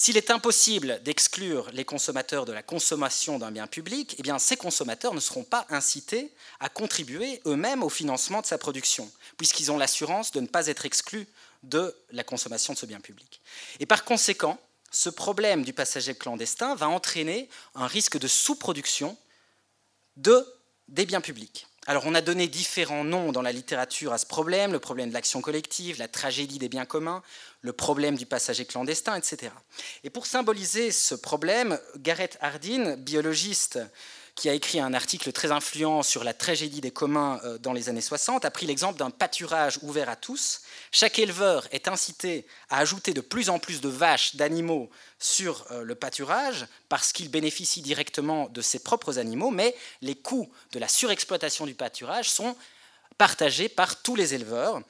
S'il 0.00 0.16
est 0.16 0.30
impossible 0.30 1.02
d'exclure 1.02 1.68
les 1.72 1.84
consommateurs 1.84 2.44
de 2.44 2.52
la 2.52 2.62
consommation 2.62 3.36
d'un 3.40 3.50
bien 3.50 3.66
public, 3.66 4.14
eh 4.24 4.38
ces 4.38 4.56
consommateurs 4.56 5.12
ne 5.12 5.18
seront 5.18 5.42
pas 5.42 5.66
incités 5.70 6.32
à 6.60 6.68
contribuer 6.68 7.40
eux-mêmes 7.46 7.82
au 7.82 7.88
financement 7.88 8.40
de 8.40 8.46
sa 8.46 8.58
production, 8.58 9.10
puisqu'ils 9.38 9.72
ont 9.72 9.76
l'assurance 9.76 10.30
de 10.30 10.38
ne 10.38 10.46
pas 10.46 10.68
être 10.68 10.86
exclus 10.86 11.26
de 11.64 11.96
la 12.12 12.22
consommation 12.22 12.74
de 12.74 12.78
ce 12.78 12.86
bien 12.86 13.00
public. 13.00 13.40
Et 13.80 13.86
par 13.86 14.04
conséquent, 14.04 14.60
ce 14.90 15.08
problème 15.08 15.64
du 15.64 15.72
passager 15.72 16.14
clandestin 16.14 16.74
va 16.74 16.88
entraîner 16.88 17.48
un 17.74 17.86
risque 17.86 18.18
de 18.18 18.28
sous-production 18.28 19.16
de, 20.16 20.46
des 20.88 21.06
biens 21.06 21.20
publics. 21.20 21.66
Alors 21.86 22.04
on 22.04 22.14
a 22.14 22.20
donné 22.20 22.48
différents 22.48 23.04
noms 23.04 23.32
dans 23.32 23.40
la 23.40 23.50
littérature 23.50 24.12
à 24.12 24.18
ce 24.18 24.26
problème, 24.26 24.72
le 24.72 24.78
problème 24.78 25.08
de 25.08 25.14
l'action 25.14 25.40
collective, 25.40 25.98
la 25.98 26.06
tragédie 26.06 26.58
des 26.58 26.68
biens 26.68 26.84
communs, 26.84 27.22
le 27.62 27.72
problème 27.72 28.16
du 28.16 28.26
passager 28.26 28.66
clandestin, 28.66 29.16
etc. 29.16 29.52
Et 30.04 30.10
pour 30.10 30.26
symboliser 30.26 30.92
ce 30.92 31.14
problème, 31.14 31.80
Gareth 31.96 32.36
Hardin, 32.42 32.96
biologiste 32.96 33.78
qui 34.34 34.48
a 34.48 34.52
écrit 34.52 34.80
un 34.80 34.94
article 34.94 35.32
très 35.32 35.50
influent 35.50 36.02
sur 36.02 36.24
la 36.24 36.34
tragédie 36.34 36.80
des 36.80 36.90
communs 36.90 37.40
euh, 37.44 37.58
dans 37.58 37.72
les 37.72 37.88
années 37.88 38.00
60, 38.00 38.44
a 38.44 38.50
pris 38.50 38.66
l'exemple 38.66 38.98
d'un 38.98 39.10
pâturage 39.10 39.78
ouvert 39.82 40.08
à 40.08 40.16
tous. 40.16 40.60
Chaque 40.90 41.18
éleveur 41.18 41.66
est 41.70 41.88
incité 41.88 42.46
à 42.70 42.78
ajouter 42.78 43.12
de 43.12 43.20
plus 43.20 43.50
en 43.50 43.58
plus 43.58 43.80
de 43.80 43.88
vaches, 43.88 44.36
d'animaux 44.36 44.90
sur 45.18 45.66
euh, 45.70 45.82
le 45.82 45.94
pâturage 45.94 46.66
parce 46.88 47.12
qu'il 47.12 47.30
bénéficie 47.30 47.82
directement 47.82 48.48
de 48.48 48.62
ses 48.62 48.78
propres 48.78 49.18
animaux, 49.18 49.50
mais 49.50 49.74
les 50.00 50.14
coûts 50.14 50.50
de 50.72 50.78
la 50.78 50.88
surexploitation 50.88 51.66
du 51.66 51.74
pâturage 51.74 52.30
sont 52.30 52.56
partagés 53.18 53.68
par 53.68 54.00
tous 54.02 54.16
les 54.16 54.34
éleveurs, 54.34 54.80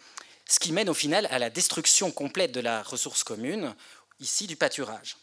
ce 0.49 0.61
qui 0.61 0.73
mène 0.73 0.89
au 0.89 0.95
final 0.95 1.27
à 1.31 1.39
la 1.39 1.51
destruction 1.51 2.11
complète 2.11 2.53
de 2.53 2.61
la 2.61 2.83
ressource 2.83 3.25
commune, 3.25 3.75
ici 4.21 4.47
du 4.47 4.57
pâturage. 4.57 5.17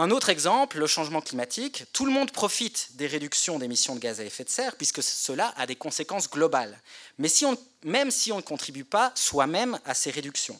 Un 0.00 0.10
autre 0.10 0.30
exemple, 0.30 0.78
le 0.78 0.86
changement 0.86 1.20
climatique. 1.20 1.84
Tout 1.92 2.06
le 2.06 2.10
monde 2.10 2.30
profite 2.30 2.96
des 2.96 3.06
réductions 3.06 3.58
d'émissions 3.58 3.94
de 3.94 4.00
gaz 4.00 4.18
à 4.18 4.24
effet 4.24 4.44
de 4.44 4.48
serre 4.48 4.76
puisque 4.76 5.02
cela 5.02 5.52
a 5.58 5.66
des 5.66 5.76
conséquences 5.76 6.30
globales. 6.30 6.80
Mais 7.18 7.28
même 7.84 8.10
si 8.10 8.32
on 8.32 8.38
ne 8.38 8.40
contribue 8.40 8.86
pas 8.86 9.12
soi-même 9.14 9.78
à 9.84 9.92
ces 9.92 10.10
réductions. 10.10 10.58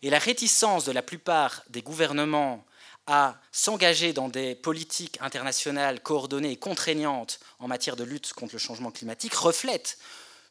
Et 0.00 0.08
la 0.08 0.18
réticence 0.18 0.86
de 0.86 0.92
la 0.92 1.02
plupart 1.02 1.62
des 1.68 1.82
gouvernements 1.82 2.64
à 3.06 3.36
s'engager 3.52 4.14
dans 4.14 4.30
des 4.30 4.54
politiques 4.54 5.18
internationales 5.20 6.00
coordonnées 6.00 6.52
et 6.52 6.56
contraignantes 6.56 7.40
en 7.58 7.68
matière 7.68 7.96
de 7.96 8.04
lutte 8.04 8.32
contre 8.32 8.54
le 8.54 8.58
changement 8.58 8.90
climatique 8.90 9.34
reflète 9.34 9.98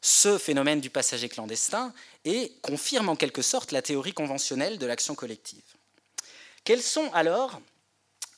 ce 0.00 0.38
phénomène 0.38 0.80
du 0.80 0.90
passager 0.90 1.28
clandestin 1.28 1.92
et 2.24 2.52
confirme 2.62 3.08
en 3.08 3.16
quelque 3.16 3.42
sorte 3.42 3.72
la 3.72 3.82
théorie 3.82 4.14
conventionnelle 4.14 4.78
de 4.78 4.86
l'action 4.86 5.16
collective. 5.16 5.64
Quelles 6.62 6.82
sont 6.82 7.10
alors 7.14 7.60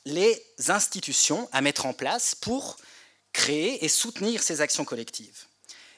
les 0.05 0.41
institutions 0.67 1.49
à 1.51 1.61
mettre 1.61 1.85
en 1.85 1.93
place 1.93 2.35
pour 2.35 2.77
créer 3.33 3.83
et 3.83 3.89
soutenir 3.89 4.41
ces 4.41 4.61
actions 4.61 4.85
collectives 4.85 5.45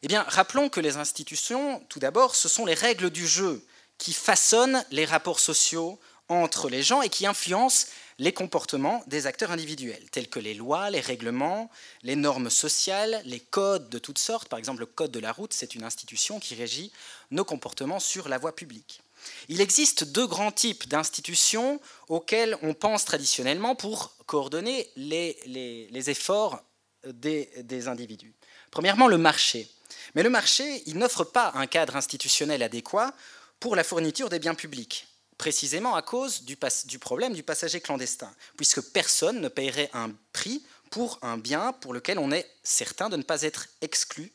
Eh 0.02 0.08
bien, 0.08 0.24
rappelons 0.28 0.70
que 0.70 0.80
les 0.80 0.98
institutions, 0.98 1.80
tout 1.90 2.00
d'abord, 2.00 2.36
ce 2.36 2.50
sont 2.50 2.66
les 2.66 2.74
règles 2.74 3.10
du 3.10 3.28
jeu 3.28 3.64
qui 3.98 4.14
façonnent 4.14 4.84
les 4.92 5.06
rapports 5.06 5.40
sociaux 5.40 6.00
entre 6.30 6.70
les 6.70 6.84
gens 6.84 7.02
et 7.02 7.10
qui 7.10 7.26
influencent 7.26 7.88
les 8.20 8.34
comportements 8.34 9.04
des 9.08 9.28
acteurs 9.28 9.52
individuels, 9.52 10.10
tels 10.12 10.28
que 10.28 10.40
les 10.40 10.56
lois, 10.56 10.90
les 10.90 11.00
règlements, 11.00 11.70
les 12.02 12.16
normes 12.16 12.50
sociales, 12.50 13.22
les 13.26 13.40
codes 13.40 13.90
de 13.90 14.00
toutes 14.00 14.18
sortes. 14.18 14.50
Par 14.50 14.60
exemple, 14.60 14.80
le 14.80 14.88
code 14.88 15.12
de 15.12 15.20
la 15.20 15.32
route, 15.32 15.54
c'est 15.54 15.76
une 15.76 15.84
institution 15.84 16.40
qui 16.40 16.56
régit 16.56 16.92
nos 17.30 17.46
comportements 17.46 18.00
sur 18.00 18.28
la 18.28 18.40
voie 18.40 18.56
publique. 18.56 19.02
Il 19.50 19.62
existe 19.62 20.04
deux 20.04 20.28
grands 20.28 20.52
types 20.52 20.88
d'institutions 20.88 21.80
auxquelles 22.08 22.58
on 22.62 22.74
pense 22.74 23.06
traditionnellement 23.06 23.76
pour 23.76 24.16
coordonner 24.26 24.90
les, 24.96 26.10
efforts 26.10 26.62
des, 27.06 27.88
individus. 27.88 28.34
Premièrement, 28.72 29.08
le 29.08 29.18
marché. 29.18 29.70
Mais 30.16 30.24
le 30.24 30.30
marché, 30.30 30.84
il 30.86 30.98
n'offre 30.98 31.24
pas 31.24 31.52
un 31.56 31.68
cadre 31.68 31.96
institutionnel 31.96 32.64
adéquat 32.64 33.14
pour 33.60 33.76
la 33.76 33.84
fourniture 33.84 34.30
des 34.30 34.40
biens 34.40 34.56
publics, 34.56 35.08
précisément 35.38 35.96
à 35.96 36.02
cause 36.02 36.44
du, 36.44 36.58
problème 37.00 37.34
du 37.34 37.44
passager 37.44 37.82
clandestin, 37.82 38.34
puisque 38.56 38.82
personne 38.82 39.40
ne 39.42 39.48
paierait 39.48 39.90
un 39.94 40.12
prix 40.34 40.64
pour 40.92 41.20
un 41.22 41.38
bien 41.38 41.74
pour 41.74 41.94
lequel 41.94 42.20
on 42.20 42.32
est 42.32 42.50
certain 42.64 43.10
de 43.10 43.18
ne 43.18 43.24
pas 43.24 43.42
être 43.42 43.68
exclu 43.82 44.32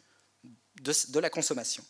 de 0.81 1.21
la 1.21 1.31
consommation. 1.31 1.85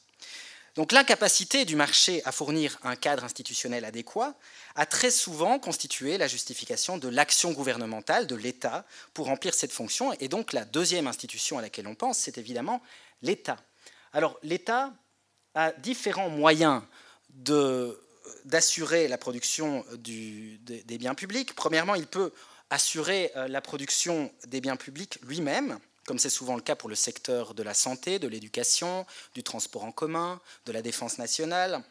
Donc 0.74 0.92
l'incapacité 0.92 1.66
du 1.66 1.76
marché 1.76 2.22
à 2.24 2.32
fournir 2.32 2.78
un 2.82 2.96
cadre 2.96 3.24
institutionnel 3.24 3.84
adéquat 3.84 4.34
a 4.74 4.86
très 4.86 5.10
souvent 5.10 5.58
constitué 5.58 6.16
la 6.16 6.26
justification 6.26 6.96
de 6.96 7.08
l'action 7.08 7.52
gouvernementale, 7.52 8.26
de 8.26 8.34
l'État, 8.34 8.86
pour 9.12 9.26
remplir 9.26 9.52
cette 9.52 9.72
fonction. 9.72 10.14
Et 10.14 10.28
donc 10.28 10.54
la 10.54 10.64
deuxième 10.64 11.06
institution 11.06 11.58
à 11.58 11.62
laquelle 11.62 11.86
on 11.86 11.94
pense, 11.94 12.18
c'est 12.18 12.38
évidemment 12.38 12.80
l'État. 13.20 13.58
Alors 14.14 14.38
l'État 14.42 14.94
a 15.54 15.72
différents 15.72 16.30
moyens 16.30 16.82
d'assurer 18.46 19.08
la 19.08 19.18
production 19.18 19.84
des 19.98 20.98
biens 20.98 21.14
publics. 21.14 21.54
Premièrement, 21.54 21.96
il 21.96 22.06
peut 22.06 22.32
assurer 22.70 23.30
euh, 23.36 23.48
la 23.48 23.60
production 23.60 24.32
des 24.46 24.62
biens 24.62 24.76
publics 24.76 25.18
lui-même 25.22 25.78
comme 26.06 26.18
c'est 26.18 26.30
souvent 26.30 26.56
le 26.56 26.62
cas 26.62 26.74
pour 26.74 26.88
le 26.88 26.94
secteur 26.94 27.54
de 27.54 27.62
la 27.62 27.74
santé, 27.74 28.18
de 28.18 28.28
l'éducation, 28.28 29.06
du 29.34 29.42
transport 29.42 29.84
en 29.84 29.92
commun, 29.92 30.40
de 30.66 30.72
la 30.72 30.82
défense 30.82 31.18
nationale, 31.18 31.82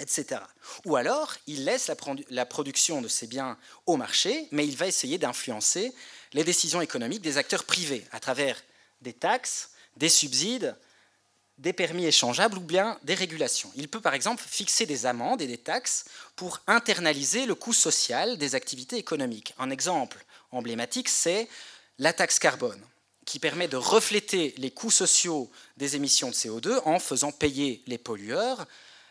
etc. 0.00 0.40
Ou 0.84 0.96
alors, 0.96 1.34
il 1.46 1.64
laisse 1.64 1.90
la, 2.30 2.46
production 2.46 3.02
de 3.02 3.08
ces 3.08 3.26
biens 3.26 3.58
au 3.86 3.96
marché, 3.96 4.48
mais 4.50 4.66
il 4.66 4.76
va 4.76 4.86
essayer 4.86 5.18
d'influencer 5.18 5.92
les 6.32 6.44
décisions 6.44 6.80
économiques 6.80 7.22
des 7.22 7.38
acteurs 7.38 7.64
privés 7.64 8.06
à 8.12 8.20
travers 8.20 8.62
des 9.00 9.12
taxes, 9.12 9.70
des 9.96 10.08
subsides, 10.08 10.76
des 11.56 11.72
permis 11.72 12.04
échangeables 12.04 12.58
ou 12.58 12.60
bien 12.60 12.98
des 13.02 13.14
régulations. 13.14 13.72
Il 13.74 13.88
peut 13.88 14.00
par 14.00 14.14
exemple 14.14 14.44
fixer 14.46 14.86
des 14.86 15.06
amendes 15.06 15.42
et 15.42 15.48
des 15.48 15.58
taxes 15.58 16.04
pour 16.36 16.60
internaliser 16.68 17.46
le 17.46 17.56
coût 17.56 17.72
social 17.72 18.38
des 18.38 18.54
activités 18.54 18.96
économiques. 18.96 19.54
Un 19.58 19.70
exemple 19.70 20.24
emblématique, 20.52 21.08
c'est 21.08 21.48
la 21.98 22.12
taxe 22.12 22.38
carbone 22.38 22.80
qui 23.28 23.38
permet 23.38 23.68
de 23.68 23.76
refléter 23.76 24.54
les 24.56 24.70
coûts 24.70 24.90
sociaux 24.90 25.50
des 25.76 25.96
émissions 25.96 26.30
de 26.30 26.34
CO2 26.34 26.80
en 26.86 26.98
faisant 26.98 27.30
payer 27.30 27.82
les 27.86 27.98
pollueurs 27.98 28.66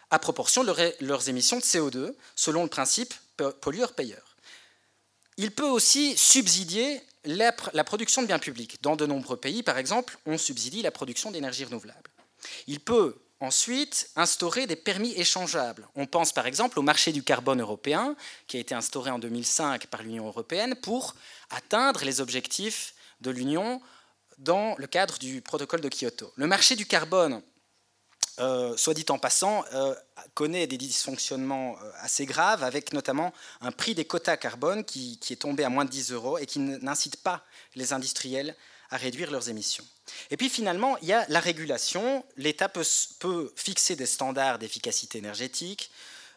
à 0.10 0.18
proportion 0.18 0.64
de 0.64 0.74
leurs 1.02 1.30
émissions 1.30 1.58
de 1.58 1.62
CO2, 1.62 2.16
selon 2.36 2.64
le 2.64 2.70
principe 2.70 3.14
pollueur-payeur. 3.62 4.36
Il 5.38 5.52
peut 5.52 5.68
aussi 5.68 6.18
subsidier 6.18 7.00
la, 7.26 7.52
production 7.84 8.24
de 8.24 8.28
biens 8.28 8.40
publics. 8.40 8.82
Dans 8.82 8.96
de 8.96 9.06
nombreux 9.06 9.38
pays, 9.38 9.62
par 9.62 9.78
exemple, 9.78 10.18
on 10.26 10.40
subsidie 10.40 10.82
la 10.82 10.90
production 10.90 11.30
d'énergie 11.30 11.66
renouvelable. 11.66 12.10
Il 12.66 12.80
peut 12.80 13.16
ensuite 13.40 14.10
instaurer 14.16 14.66
des 14.66 14.76
permis 14.76 15.14
échangeables. 15.14 15.88
On 15.94 16.08
pense 16.08 16.32
par 16.32 16.48
exemple 16.48 16.80
au 16.80 16.82
marché 16.82 17.12
du 17.12 17.22
carbone 17.22 17.62
européen, 17.62 18.16
qui 18.48 18.58
a 18.58 18.62
été 18.62 18.74
instauré 18.74 19.12
en 19.12 19.20
2005 19.20 19.86
par 19.86 20.02
l'Union 20.02 20.26
européenne 20.26 20.74
pour 20.74 21.14
atteindre 21.52 22.04
les 22.04 22.20
objectifs 22.20 22.96
de 23.22 23.30
l'Union 23.30 23.80
dans 24.38 24.76
le 24.78 24.88
cadre 24.88 25.18
du 25.18 25.42
protocole 25.42 25.82
de 25.82 25.90
Kyoto. 25.90 26.32
Le 26.36 26.48
marché 26.48 26.76
du 26.76 26.86
carbone, 26.86 27.42
euh, 28.40 28.78
soit 28.78 28.94
dit 28.94 29.06
en 29.10 29.18
passant, 29.18 29.66
euh, 29.74 29.96
connaît 30.36 30.68
des 30.68 30.78
dysfonctionnements 30.78 31.76
euh, 31.82 31.92
assez 32.02 32.28
graves, 32.28 32.64
avec 32.64 32.94
notamment 32.94 33.34
un 33.62 33.72
prix 33.72 33.96
des 33.96 34.06
quotas 34.06 34.38
carbone 34.38 34.84
qui, 34.86 35.20
est 35.30 35.42
tombé 35.42 35.64
à 35.64 35.70
moins 35.70 35.86
de 35.86 35.90
10 35.90 36.12
euros 36.12 36.38
et 36.38 36.46
qui 36.46 36.60
n'incite 36.60 37.18
pas 37.18 37.44
les 37.76 37.94
industriels 37.94 38.56
à 38.92 38.98
réduire 38.98 39.32
leurs 39.32 39.50
émissions. 39.50 39.84
Et 40.30 40.38
puis 40.38 40.50
finalement, 40.50 40.98
il 41.00 41.08
y 41.08 41.14
a 41.14 41.26
la 41.30 41.40
régulation. 41.40 42.24
L'État 42.38 42.70
peut, 42.70 42.84
fixer 43.56 43.96
des 43.96 44.06
standards 44.06 44.60
d'efficacité 44.60 45.18
énergétique, 45.18 45.92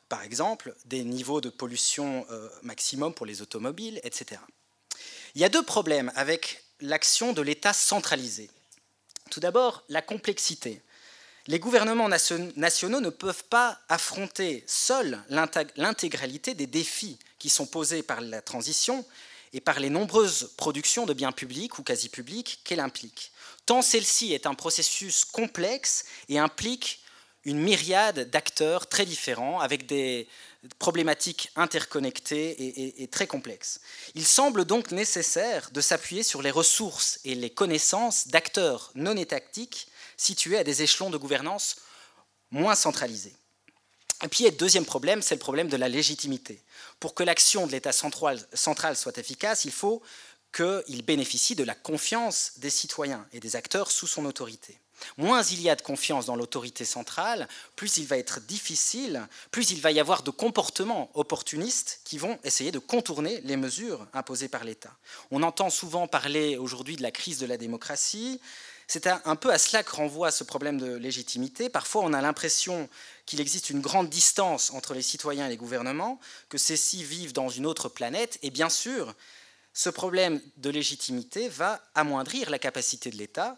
par 0.08 0.22
exemple 0.22 0.74
des 0.86 1.04
niveaux 1.04 1.40
de 1.40 1.50
pollution 1.50 2.26
maximum 2.62 3.14
pour 3.14 3.26
les 3.26 3.42
automobiles, 3.42 4.00
etc. 4.02 4.40
Il 5.36 5.40
y 5.40 5.44
a 5.44 5.48
deux 5.48 5.62
problèmes 5.62 6.10
avec 6.16 6.64
l'action 6.80 7.32
de 7.32 7.42
l'État 7.42 7.72
centralisé. 7.72 8.50
Tout 9.30 9.40
d'abord, 9.40 9.84
la 9.88 10.02
complexité. 10.02 10.82
Les 11.46 11.58
gouvernements 11.58 12.08
nationaux 12.08 13.00
ne 13.00 13.10
peuvent 13.10 13.44
pas 13.44 13.80
affronter 13.88 14.62
seuls 14.66 15.22
l'intégralité 15.76 16.54
des 16.54 16.66
défis 16.66 17.18
qui 17.38 17.48
sont 17.48 17.66
posés 17.66 18.02
par 18.02 18.20
la 18.20 18.42
transition 18.42 19.04
et 19.52 19.60
par 19.60 19.80
les 19.80 19.90
nombreuses 19.90 20.52
productions 20.56 21.06
de 21.06 21.14
biens 21.14 21.32
publics 21.32 21.78
ou 21.78 21.82
quasi 21.82 22.08
publics 22.08 22.60
qu'elle 22.64 22.80
implique. 22.80 23.32
Tant 23.66 23.82
celle-ci 23.82 24.32
est 24.32 24.46
un 24.46 24.54
processus 24.54 25.24
complexe 25.24 26.04
et 26.28 26.38
implique 26.38 27.00
une 27.44 27.58
myriade 27.58 28.30
d'acteurs 28.30 28.86
très 28.86 29.06
différents 29.06 29.60
avec 29.60 29.86
des 29.86 30.28
problématiques 30.78 31.50
interconnectées 31.56 33.02
et, 33.02 33.08
très 33.08 33.26
complexes. 33.26 33.80
Il 34.14 34.26
semble 34.26 34.64
donc 34.64 34.90
nécessaire 34.90 35.70
de 35.70 35.80
s'appuyer 35.80 36.22
sur 36.22 36.42
les 36.42 36.50
ressources 36.50 37.18
et 37.24 37.34
les 37.34 37.50
connaissances 37.50 38.28
d'acteurs 38.28 38.90
non 38.94 39.16
étatiques 39.16 39.88
situés 40.16 40.58
à 40.58 40.64
des 40.64 40.82
échelons 40.82 41.10
de 41.10 41.16
gouvernance 41.16 41.76
moins 42.50 42.74
centralisés. 42.74 43.34
Et 44.22 44.28
puis, 44.28 44.50
deuxième 44.50 44.84
problème, 44.84 45.22
c'est 45.22 45.34
le 45.34 45.40
problème 45.40 45.68
de 45.68 45.78
la 45.78 45.88
légitimité. 45.88 46.62
Pour 46.98 47.14
que 47.14 47.22
l'action 47.22 47.66
de 47.66 47.72
l'État 47.72 47.92
central 47.92 48.96
soit 48.96 49.16
efficace, 49.16 49.64
il 49.64 49.72
faut 49.72 50.02
qu'il 50.52 51.02
bénéficie 51.04 51.54
de 51.54 51.64
la 51.64 51.74
confiance 51.74 52.52
des 52.58 52.70
citoyens 52.70 53.26
et 53.32 53.40
des 53.40 53.56
acteurs 53.56 53.90
sous 53.90 54.06
son 54.06 54.26
autorité. 54.26 54.78
Moins 55.16 55.42
il 55.42 55.60
y 55.60 55.70
a 55.70 55.76
de 55.76 55.82
confiance 55.82 56.26
dans 56.26 56.36
l'autorité 56.36 56.84
centrale, 56.84 57.48
plus 57.76 57.96
il 57.96 58.06
va 58.06 58.18
être 58.18 58.40
difficile, 58.40 59.26
plus 59.50 59.70
il 59.70 59.80
va 59.80 59.92
y 59.92 60.00
avoir 60.00 60.22
de 60.22 60.30
comportements 60.30 61.10
opportunistes 61.14 62.00
qui 62.04 62.18
vont 62.18 62.38
essayer 62.44 62.72
de 62.72 62.78
contourner 62.78 63.40
les 63.42 63.56
mesures 63.56 64.06
imposées 64.12 64.48
par 64.48 64.64
l'État. 64.64 64.96
On 65.30 65.42
entend 65.42 65.70
souvent 65.70 66.06
parler 66.06 66.56
aujourd'hui 66.56 66.96
de 66.96 67.02
la 67.02 67.10
crise 67.10 67.38
de 67.38 67.46
la 67.46 67.56
démocratie. 67.56 68.40
C'est 68.86 69.06
un 69.06 69.36
peu 69.36 69.52
à 69.52 69.58
cela 69.58 69.84
que 69.84 69.94
renvoie 69.94 70.32
ce 70.32 70.42
problème 70.42 70.78
de 70.78 70.96
légitimité. 70.96 71.68
Parfois, 71.68 72.02
on 72.02 72.12
a 72.12 72.20
l'impression 72.20 72.88
qu'il 73.24 73.40
existe 73.40 73.70
une 73.70 73.80
grande 73.80 74.08
distance 74.08 74.72
entre 74.72 74.94
les 74.94 75.02
citoyens 75.02 75.46
et 75.46 75.50
les 75.50 75.56
gouvernements, 75.56 76.18
que 76.48 76.58
ceux-ci 76.58 77.04
vivent 77.04 77.32
dans 77.32 77.48
une 77.48 77.66
autre 77.66 77.88
planète. 77.88 78.40
Et 78.42 78.50
bien 78.50 78.68
sûr, 78.68 79.14
ce 79.72 79.90
problème 79.90 80.40
de 80.56 80.70
légitimité 80.70 81.48
va 81.48 81.80
amoindrir 81.94 82.50
la 82.50 82.58
capacité 82.58 83.10
de 83.10 83.16
l'État 83.16 83.56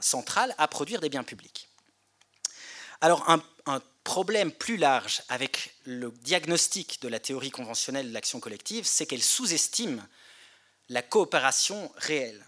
central 0.00 0.54
à 0.58 0.68
produire 0.68 1.00
des 1.00 1.08
biens 1.08 1.24
publics. 1.24 1.68
Alors 3.00 3.28
un, 3.28 3.42
problème 4.04 4.50
plus 4.50 4.78
large 4.78 5.20
avec 5.28 5.74
le 5.84 6.10
diagnostic 6.10 7.02
de 7.02 7.08
la 7.08 7.20
théorie 7.20 7.50
conventionnelle 7.50 8.08
de 8.08 8.14
l'action 8.14 8.40
collective, 8.40 8.86
c'est 8.86 9.04
qu'elle 9.04 9.22
sous-estime 9.22 10.02
la 10.88 11.02
coopération 11.02 11.92
réelle. 11.96 12.42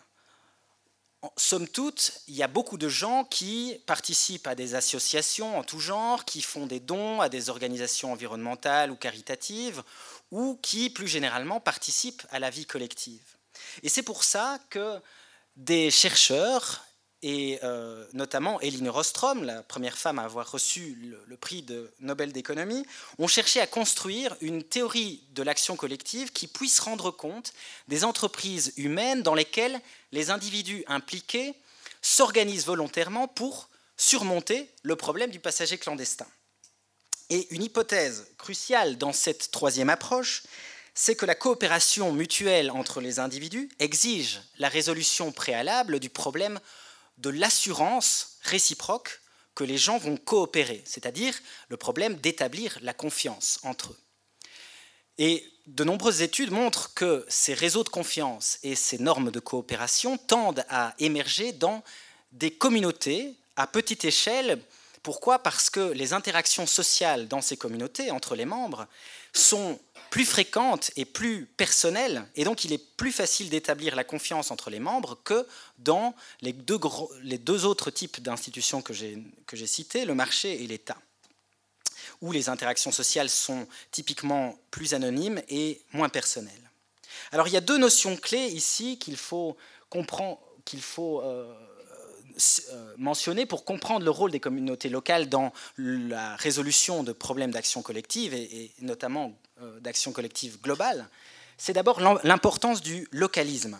somme 1.37 1.68
toute, 1.68 2.12
il 2.28 2.34
y 2.34 2.42
a 2.42 2.49
beaucoup 2.49 2.78
de 2.78 2.88
gens 2.88 3.25
qui 3.25 3.78
participent 3.84 4.46
à 4.46 4.54
des 4.54 4.75
associations 4.75 5.58
en 5.58 5.62
tout 5.62 5.80
genre, 5.80 6.25
qui 6.25 6.40
font 6.40 6.66
des 6.66 6.80
dons 6.80 7.20
à 7.20 7.28
des 7.28 7.50
organisations 7.50 8.10
environnementales 8.10 8.90
ou 8.90 8.96
caritatives, 8.96 9.82
ou 10.30 10.58
qui, 10.62 10.90
plus 10.90 11.08
généralement, 11.08 11.60
participent 11.60 12.26
à 12.30 12.38
la 12.38 12.50
vie 12.50 12.66
collective. 12.66 13.37
Et 13.82 13.88
c'est 13.88 14.02
pour 14.02 14.25
ça 14.25 14.58
que 14.70 15.00
des 15.56 15.90
chercheurs, 15.90 16.84
et 17.22 17.58
euh, 17.62 18.06
notamment 18.12 18.60
Eline 18.60 18.88
Rostrom, 18.88 19.44
la 19.44 19.62
première 19.62 19.99
femme 19.99 20.18
à 20.18 20.22
avoir 20.25 20.50
reçu 20.50 20.96
le, 21.26 21.37
prix 21.37 21.62
de 21.62 21.92
Nobel 22.00 22.32
d'économie, 22.32 22.87
ont 23.18 23.26
cherché 23.26 23.60
à 23.60 23.66
construire 23.66 24.37
une 24.40 24.62
théorie 24.62 25.22
de 25.32 25.42
l'action 25.42 25.76
collective 25.76 26.32
qui 26.32 26.46
puisse 26.46 26.80
rendre 26.80 27.10
compte 27.10 27.52
des 27.88 28.04
entreprises 28.04 28.72
humaines 28.76 29.22
dans 29.22 29.34
lesquelles 29.34 29.80
les 30.12 30.30
individus 30.30 30.84
impliqués 30.87 31.54
s'organisent 32.02 32.66
volontairement 32.66 33.28
pour 33.28 33.68
surmonter 33.96 34.70
le 34.82 34.96
problème 34.96 35.30
du 35.30 35.40
passager 35.40 35.76
clandestin. 35.76 36.26
Et 37.30 37.46
une 37.54 37.62
hypothèse 37.62 38.26
cruciale 38.38 38.99
dans 38.99 39.12
cette 39.12 39.52
troisième 39.52 39.88
approche, 39.88 40.42
c'est 40.94 41.14
que 41.14 41.26
la 41.26 41.37
coopération 41.37 42.12
mutuelle 42.12 42.70
entre 42.72 43.00
les 43.00 43.20
individus 43.20 43.70
exige 43.78 44.42
la 44.58 44.68
résolution 44.68 45.30
préalable 45.30 46.00
du 46.00 46.10
problème 46.10 46.58
de 47.18 47.30
l'assurance 47.30 48.38
réciproque 48.42 49.20
que 49.54 49.62
les 49.62 49.78
gens 49.78 49.99
vont 49.99 50.16
coopérer, 50.16 50.82
c'est-à-dire 50.84 51.38
le 51.68 51.76
problème 51.76 52.16
d'établir 52.16 52.78
la 52.82 52.94
confiance 52.94 53.60
entre 53.62 53.92
eux. 53.92 53.99
Et 55.18 55.44
de 55.66 55.84
nombreuses 55.84 56.22
études 56.22 56.50
montrent 56.50 56.94
que 56.94 57.25
ces 57.28 57.54
réseaux 57.54 57.84
de 57.84 57.88
confiance 57.90 58.58
et 58.62 58.75
ces 58.75 58.99
normes 58.99 59.30
de 59.30 59.38
coopération 59.38 60.19
tendent 60.19 60.64
à 60.69 60.95
émerger 60.99 61.52
dans 61.52 61.84
des 62.32 62.50
communautés 62.50 63.36
à 63.56 63.66
petite 63.66 64.04
échelle 64.04 64.60
pourquoi? 65.02 65.43
Parce 65.43 65.71
que 65.71 65.93
les 65.93 66.13
interactions 66.13 66.67
sociales 66.67 67.26
dans 67.26 67.41
ces 67.41 67.56
communautés, 67.56 68.10
entre 68.10 68.34
les 68.34 68.45
membres, 68.45 68.86
sont 69.32 69.80
plus 70.10 70.26
fréquentes 70.26 70.91
et 70.97 71.04
plus 71.04 71.47
personnelles, 71.47 72.26
et 72.34 72.45
donc 72.45 72.65
il 72.65 72.73
est 72.73 72.84
plus 72.97 73.13
facile 73.13 73.49
d'établir 73.49 73.95
la 73.95 74.04
confiance 74.04 74.50
entre 74.50 74.69
les 74.69 74.80
membres 74.80 75.19
que 75.23 75.47
dans 75.78 76.15
les 76.43 76.52
deux, 76.52 77.65
autres 77.65 77.91
types 77.91 78.21
d'institutions 78.21 78.82
que 78.82 78.93
j'ai 78.93 79.67
cités, 79.67 80.04
le 80.04 80.15
marché 80.15 80.63
et 80.63 80.67
l'État, 80.67 80.99
où 82.21 82.32
les 82.32 82.49
interactions 82.49 82.93
sociales 82.93 83.30
sont 83.30 83.69
typiquement 83.93 84.58
plus 84.71 84.95
anonymes 84.95 85.41
et 85.49 85.80
moins 85.93 86.08
personnelles. 86.08 86.71
Alors 87.32 87.47
il 87.47 87.54
y 87.54 87.56
a 87.56 87.60
deux 87.60 87.78
notions 87.78 88.17
clés 88.17 88.49
ici 88.49 88.99
qu'il 88.99 89.17
faut 89.17 89.56
comprendre, 89.89 90.41
qu'il 90.65 90.82
faut 90.82 91.21
euh, 91.21 91.54
euh, 92.73 92.95
mentionner 92.97 93.47
pour 93.47 93.64
comprendre 93.64 94.04
le 94.04 94.10
rôle 94.10 94.30
des 94.30 94.40
communautés 94.40 94.88
locales 94.88 95.28
dans 95.28 95.52
la 95.76 96.36
résolution 96.36 97.02
de 97.02 97.12
problèmes 97.12 97.50
d'action 97.50 97.82
collective 97.82 98.34
et, 98.34 98.73
notamment 98.80 99.38
euh, 99.62 99.80
d'action 99.80 100.12
collective 100.12 100.60
globale, 100.60 101.08
c'est 101.58 101.73
d'abord 101.73 102.00
l'importance 102.25 102.80
du 102.80 103.06
localisme, 103.12 103.78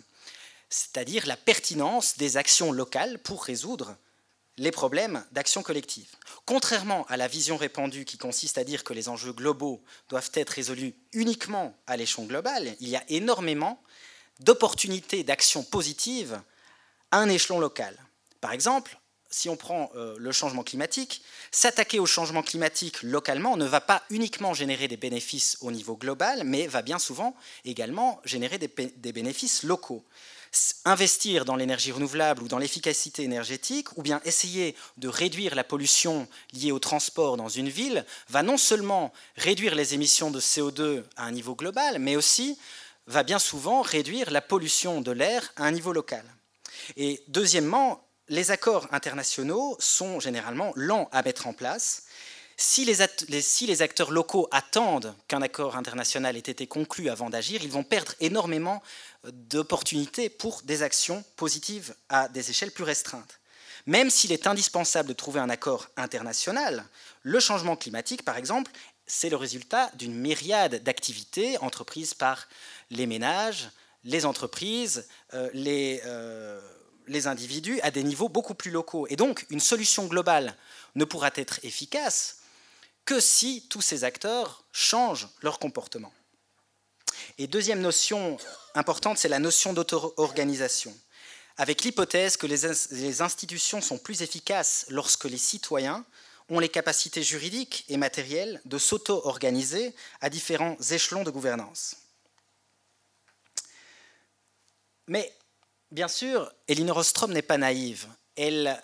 c'est-à-dire 0.69 1.27
la 1.27 1.37
pertinence 1.37 2.19
des 2.19 2.37
actions 2.37 2.73
locales 2.73 3.19
pour 3.19 3.45
résoudre 3.45 3.97
les 4.59 4.71
problèmes 4.71 5.25
d'action 5.33 5.63
collective. 5.63 6.09
Contrairement 6.45 7.07
à 7.09 7.17
la 7.17 7.29
vision 7.29 7.57
répandue 7.57 8.05
qui 8.05 8.19
consiste 8.19 8.59
à 8.59 8.65
dire 8.65 8.85
que 8.85 8.93
les 8.93 9.09
enjeux 9.09 9.33
globaux 9.33 9.83
doivent 10.11 10.31
être 10.35 10.51
résolus 10.51 10.95
uniquement 11.15 11.75
à 11.87 11.97
l'échelon 11.97 12.27
global, 12.27 12.77
il 12.81 12.89
y 12.89 12.97
a 12.97 13.05
énormément 13.09 13.83
d'opportunités 14.41 15.25
d'action 15.25 15.63
positive 15.63 16.41
à 17.11 17.19
un 17.19 17.29
échelon 17.29 17.59
local. 17.59 17.97
Par 18.41 18.53
exemple, 18.53 18.99
si 19.31 19.49
on 19.49 19.57
prend 19.57 19.91
euh, 19.95 20.17
le 20.19 20.33
changement 20.33 20.65
climatique, 20.65 21.23
s'attaquer 21.53 22.01
au 22.01 22.07
changement 22.07 22.43
climatique 22.43 23.03
localement 23.03 23.57
ne 23.57 23.65
va 23.65 23.81
pas 23.81 24.03
uniquement 24.11 24.55
générer 24.55 24.89
des 24.89 24.97
bénéfices 24.97 25.57
au 25.61 25.71
niveau 25.71 25.97
global, 25.97 26.43
mais 26.45 26.67
va 26.67 26.83
bien 26.83 26.99
souvent 26.99 27.37
également 27.65 28.21
générer 28.25 28.59
des, 28.59 28.69
des 28.97 29.13
bénéfices 29.13 29.63
locaux. 29.63 30.05
Investir 30.85 31.45
dans 31.45 31.55
l'énergie 31.55 31.93
renouvelable 31.93 32.43
ou 32.43 32.49
dans 32.49 32.59
l'efficacité 32.59 33.23
énergétique, 33.23 33.97
ou 33.97 34.03
bien 34.03 34.21
essayer 34.25 34.75
de 34.97 35.07
réduire 35.07 35.55
la 35.55 35.63
pollution 35.63 36.27
liée 36.53 36.73
au 36.73 36.81
transport 36.81 37.37
dans 37.37 37.49
une 37.49 37.69
ville, 37.69 38.05
va 38.29 38.43
non 38.43 38.57
seulement 38.57 39.13
réduire 39.37 39.77
les 39.77 39.95
émissions 39.95 40.33
de 40.33 40.41
CO2 40.41 41.05
à 41.17 41.27
un 41.27 41.31
niveau 41.31 41.55
global, 41.55 42.01
mais 42.01 42.17
aussi 42.17 42.59
va 43.07 43.23
bien 43.23 43.39
souvent 43.39 43.81
réduire 43.83 44.33
la 44.33 44.41
pollution 44.41 45.01
de 45.01 45.13
l'air 45.13 45.53
à 45.55 45.67
un 45.67 45.71
niveau 45.71 45.93
local. 45.93 46.25
Et 46.97 47.23
deuxièmement, 47.29 48.10
les 48.31 48.53
accords 48.53 48.87
internationaux 48.93 49.77
sont 49.81 50.21
généralement 50.21 50.73
lents 50.77 51.09
à 51.13 51.23
mettre 51.23 51.49
en 51.49 51.53
place. 51.53 52.05
Si 52.57 52.85
les, 52.85 53.83
acteurs 53.83 54.11
locaux 54.13 54.47
attendent 54.53 55.15
qu'un 55.27 55.43
accord 55.43 55.77
international 55.77 56.37
ait 56.37 56.41
été 56.41 56.67
conclu 56.67 57.09
avant 57.09 57.29
d'agir, 57.29 57.61
ils 57.63 57.73
vont 57.73 57.83
perdre 57.83 58.15
énormément 58.21 58.83
d'opportunités 59.25 60.29
pour 60.29 60.63
des 60.63 60.83
actions 60.83 61.25
positives 61.37 61.95
à 62.09 62.29
des 62.29 62.51
échelles 62.51 62.71
plus 62.71 62.85
restreintes. 62.85 63.41
Même 63.87 64.11
s'il 64.11 64.31
est 64.31 64.47
indispensable 64.47 65.09
de 65.09 65.15
trouver 65.15 65.41
un 65.41 65.51
accord 65.51 65.89
international, 65.97 66.85
le 67.23 67.41
changement 67.41 67.77
climatique, 67.77 68.25
par 68.25 68.37
exemple, 68.37 68.71
c'est 69.07 69.31
le 69.31 69.37
résultat 69.37 69.91
d'une 69.95 70.15
myriade 70.15 70.85
d'activités 70.85 71.59
entreprises 71.59 72.15
par 72.15 72.47
les 72.91 73.07
ménages, 73.07 73.71
les 74.05 74.25
entreprises, 74.25 75.09
euh, 75.35 75.51
les, 75.53 76.03
euh, 76.05 76.61
les 77.07 77.27
individus 77.27 77.81
à 77.83 77.91
des 77.91 78.03
niveaux 78.03 78.29
beaucoup 78.29 78.55
plus 78.55 78.71
locaux. 78.71 79.07
Et 79.09 79.17
donc, 79.17 79.47
une 79.51 79.61
solution 79.61 80.07
globale 80.07 80.57
ne 80.95 81.05
pourra 81.05 81.31
être 81.35 81.65
efficace 81.65 82.39
que 83.05 83.21
si 83.21 83.67
tous 83.69 83.81
ces 83.81 84.05
acteurs 84.05 84.65
changent 84.73 85.29
leur 85.43 85.59
comportement. 85.59 86.13
Et 87.39 87.47
deuxième 87.47 87.81
notion 87.81 88.39
importante, 88.75 89.19
c'est 89.19 89.29
la 89.29 89.39
notion 89.39 89.73
d'auto-organisation, 89.73 90.97
avec 91.57 91.83
l'hypothèse 91.83 92.37
que 92.37 92.47
les 92.47 93.23
institutions 93.23 93.81
sont 93.81 93.99
plus 93.99 94.23
efficaces 94.23 94.87
lorsque 94.89 95.25
les 95.25 95.39
citoyens 95.39 96.05
ont 96.49 96.59
les 96.59 96.69
capacités 96.69 97.23
juridiques 97.23 97.85
et 97.89 97.97
matérielles 97.97 98.61
de 98.65 98.79
s'auto-organiser 98.79 99.95
à 100.21 100.31
différents 100.31 100.77
échelons 100.91 101.23
de 101.23 101.31
gouvernance. 101.31 101.97
Mais 105.07 105.33
Bien 105.91 106.07
sûr, 106.07 106.53
Eline 106.69 106.93
Rostrom 106.93 107.33
n'est 107.33 107.43
pas 107.43 107.59
naïve. 107.59 108.07
Elle, 108.37 108.81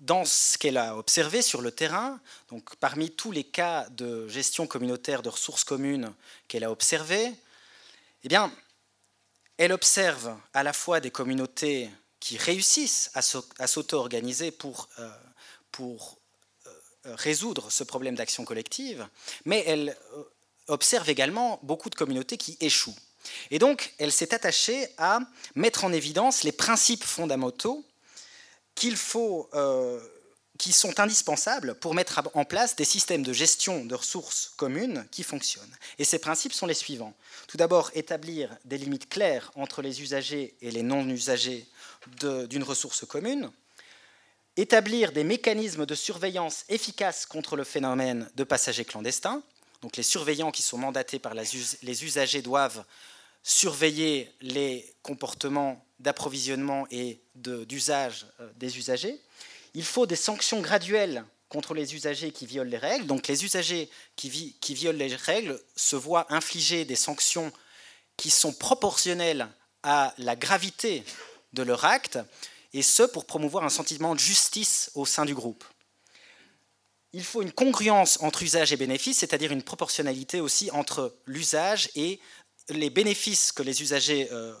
dans 0.00 0.26
ce 0.26 0.58
qu'elle 0.58 0.76
a 0.76 0.96
observé 0.96 1.40
sur 1.40 1.62
le 1.62 1.72
terrain, 1.72 2.20
donc 2.48 2.76
parmi 2.76 3.10
tous 3.10 3.32
les 3.32 3.44
cas 3.44 3.88
de 3.88 4.28
gestion 4.28 4.66
communautaire 4.66 5.22
de 5.22 5.30
ressources 5.30 5.64
communes 5.64 6.12
qu'elle 6.48 6.64
a 6.64 6.70
observés, 6.70 7.32
eh 8.24 8.28
bien, 8.28 8.52
Elle 9.58 9.72
observe 9.72 10.36
à 10.54 10.62
la 10.62 10.72
fois 10.72 11.00
des 11.00 11.10
communautés 11.10 11.88
qui 12.20 12.36
réussissent 12.36 13.10
à 13.14 13.66
s'auto-organiser 13.66 14.50
pour, 14.50 14.88
euh, 14.98 15.10
pour 15.70 16.18
euh, 16.66 17.14
résoudre 17.14 17.70
ce 17.70 17.84
problème 17.84 18.16
d'action 18.16 18.44
collective, 18.44 19.06
mais 19.44 19.62
elle 19.66 19.96
euh, 20.14 20.24
observe 20.68 21.08
également 21.10 21.60
beaucoup 21.62 21.90
de 21.90 21.94
communautés 21.94 22.38
qui 22.38 22.56
échouent. 22.60 22.96
Et 23.50 23.58
donc, 23.58 23.92
elle 23.98 24.12
s'est 24.12 24.34
attachée 24.34 24.88
à 24.98 25.20
mettre 25.54 25.84
en 25.84 25.92
évidence 25.92 26.44
les 26.44 26.52
principes 26.52 27.04
fondamentaux 27.04 27.84
qu'il 28.74 28.96
faut, 28.96 29.48
euh, 29.54 30.00
qui 30.58 30.72
sont 30.72 30.98
indispensables 31.00 31.74
pour 31.74 31.94
mettre 31.94 32.22
en 32.34 32.44
place 32.44 32.76
des 32.76 32.84
systèmes 32.84 33.22
de 33.22 33.32
gestion 33.32 33.84
de 33.84 33.94
ressources 33.94 34.52
communes 34.56 35.06
qui 35.10 35.22
fonctionnent. 35.22 35.76
Et 35.98 36.04
ces 36.04 36.18
principes 36.18 36.52
sont 36.52 36.66
les 36.66 36.74
suivants. 36.74 37.14
Tout 37.48 37.56
d'abord, 37.56 37.90
établir 37.94 38.56
des 38.64 38.78
limites 38.78 39.08
claires 39.08 39.50
entre 39.56 39.82
les 39.82 40.02
usagers 40.02 40.54
et 40.62 40.70
les 40.70 40.82
non-usagers 40.82 41.66
d'une 42.16 42.64
ressource 42.64 43.04
commune 43.04 43.50
établir 44.56 45.12
des 45.12 45.24
mécanismes 45.24 45.86
de 45.86 45.94
surveillance 45.94 46.64
efficaces 46.68 47.26
contre 47.26 47.56
le 47.56 47.64
phénomène 47.64 48.30
de 48.34 48.44
passagers 48.44 48.84
clandestins. 48.84 49.42
Donc 49.80 49.96
les 49.96 50.02
surveillants 50.02 50.50
qui 50.50 50.62
sont 50.62 50.78
mandatés 50.78 51.18
par 51.18 51.34
les 51.34 52.04
usagers 52.04 52.42
doivent 52.42 52.84
surveiller 53.42 54.32
les 54.40 54.94
comportements 55.02 55.84
d'approvisionnement 55.98 56.86
et 56.90 57.20
d'usage 57.34 58.26
euh, 58.40 58.50
des 58.56 58.78
usagers. 58.78 59.20
Il 59.74 59.84
faut 59.84 60.06
des 60.06 60.16
sanctions 60.16 60.60
graduelles 60.60 61.24
contre 61.48 61.74
les 61.74 61.94
usagers 61.94 62.32
qui 62.32 62.46
violent 62.46 62.70
les 62.70 62.78
règles. 62.78 63.06
Donc 63.06 63.28
les 63.28 63.44
usagers 63.44 63.90
qui, 64.16 64.56
qui 64.60 64.74
violent 64.74 64.98
les 64.98 65.14
règles 65.14 65.60
se 65.76 65.96
voient 65.96 66.32
infliger 66.32 66.84
des 66.84 66.96
sanctions 66.96 67.52
qui 68.16 68.30
sont 68.30 68.52
proportionnelles 68.52 69.48
à 69.82 70.14
la 70.18 70.36
gravité 70.36 71.04
de 71.52 71.62
leur 71.62 71.84
acte 71.84 72.18
et 72.72 72.82
ce 72.82 73.02
pour 73.02 73.26
promouvoir 73.26 73.64
un 73.64 73.70
sentiment 73.70 74.14
de 74.14 74.20
justice 74.20 74.90
au 74.94 75.04
sein 75.04 75.24
du 75.24 75.34
groupe. 75.34 75.64
Il 77.12 77.24
faut 77.24 77.42
une 77.42 77.52
congruence 77.52 78.18
entre 78.22 78.42
usage 78.42 78.72
et 78.72 78.78
bénéfice, 78.78 79.18
c'est-à-dire 79.18 79.52
une 79.52 79.62
proportionnalité 79.62 80.40
aussi 80.40 80.70
entre 80.70 81.14
l'usage 81.26 81.90
et 81.94 82.18
les 82.68 82.90
bénéfices 82.90 83.52
que 83.52 83.62
les 83.62 83.82
usagers 83.82 84.28
euh, 84.32 84.54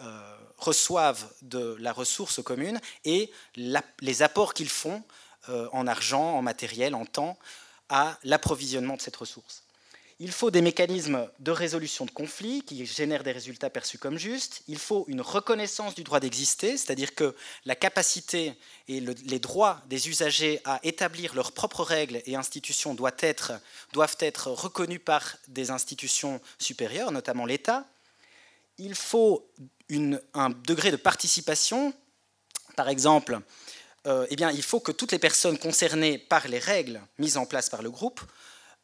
euh, 0.00 0.36
reçoivent 0.56 1.32
de 1.42 1.76
la 1.78 1.92
ressource 1.92 2.42
commune 2.42 2.80
et 3.04 3.30
les 3.56 4.22
apports 4.22 4.54
qu'ils 4.54 4.68
font 4.68 5.02
euh, 5.48 5.68
en 5.72 5.86
argent, 5.86 6.34
en 6.36 6.42
matériel, 6.42 6.94
en 6.94 7.06
temps 7.06 7.38
à 7.88 8.18
l'approvisionnement 8.24 8.96
de 8.96 9.00
cette 9.00 9.16
ressource. 9.16 9.64
Il 10.20 10.32
faut 10.32 10.50
des 10.50 10.62
mécanismes 10.62 11.30
de 11.38 11.52
résolution 11.52 12.04
de 12.04 12.10
conflits 12.10 12.62
qui 12.62 12.84
génèrent 12.84 13.22
des 13.22 13.30
résultats 13.30 13.70
perçus 13.70 13.98
comme 13.98 14.18
justes. 14.18 14.62
Il 14.66 14.78
faut 14.78 15.04
une 15.06 15.20
reconnaissance 15.20 15.94
du 15.94 16.02
droit 16.02 16.18
d'exister, 16.18 16.76
c'est-à-dire 16.76 17.14
que 17.14 17.36
la 17.64 17.76
capacité 17.76 18.54
et 18.88 18.98
les 18.98 19.38
droits 19.38 19.80
des 19.86 20.08
usagers 20.08 20.60
à 20.64 20.80
établir 20.82 21.36
leurs 21.36 21.52
propres 21.52 21.84
règles 21.84 22.20
et 22.26 22.34
institutions 22.34 22.94
doivent 22.94 23.14
être, 23.20 23.52
reconnus 24.50 25.00
par 25.04 25.36
des 25.46 25.70
institutions 25.70 26.40
supérieures, 26.58 27.12
notamment 27.12 27.46
l'État. 27.46 27.86
Il 28.78 28.96
faut 28.96 29.48
un 30.34 30.50
degré 30.50 30.90
de 30.90 30.96
participation. 30.96 31.94
Par 32.74 32.88
exemple, 32.88 33.38
euh, 34.08 34.26
eh 34.30 34.36
il 34.52 34.62
faut 34.62 34.80
que 34.80 34.92
toutes 34.92 35.12
les 35.12 35.18
personnes 35.20 35.58
concernées 35.58 36.18
par 36.18 36.48
les 36.48 36.58
règles 36.58 37.00
mises 37.18 37.36
en 37.36 37.46
place 37.46 37.70
par 37.70 37.82
le 37.82 37.90
groupe 37.90 38.20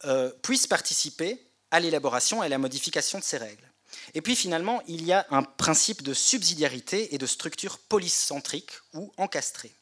euh, 0.05 0.31
puissent 0.43 0.67
participer 0.67 1.41
à 1.71 1.81
l'élaboration 1.81 2.43
et 2.43 2.47
à 2.47 2.49
la 2.49 2.59
modification 2.59 3.19
de 3.19 3.25
ces 3.25 3.39
règles. 3.39 3.71
Et 4.15 4.23
puis 4.23 4.37
finalement, 4.37 4.83
il 4.87 5.05
y 5.05 5.13
a 5.13 5.27
un 5.31 5.43
principe 5.43 6.03
de 6.03 6.15
subsidiarité 6.15 7.15
et 7.15 7.19
de 7.19 7.27
structure 7.27 7.79
polycentrique 7.79 8.73
ou 8.93 9.13
encastrée. 9.17 9.75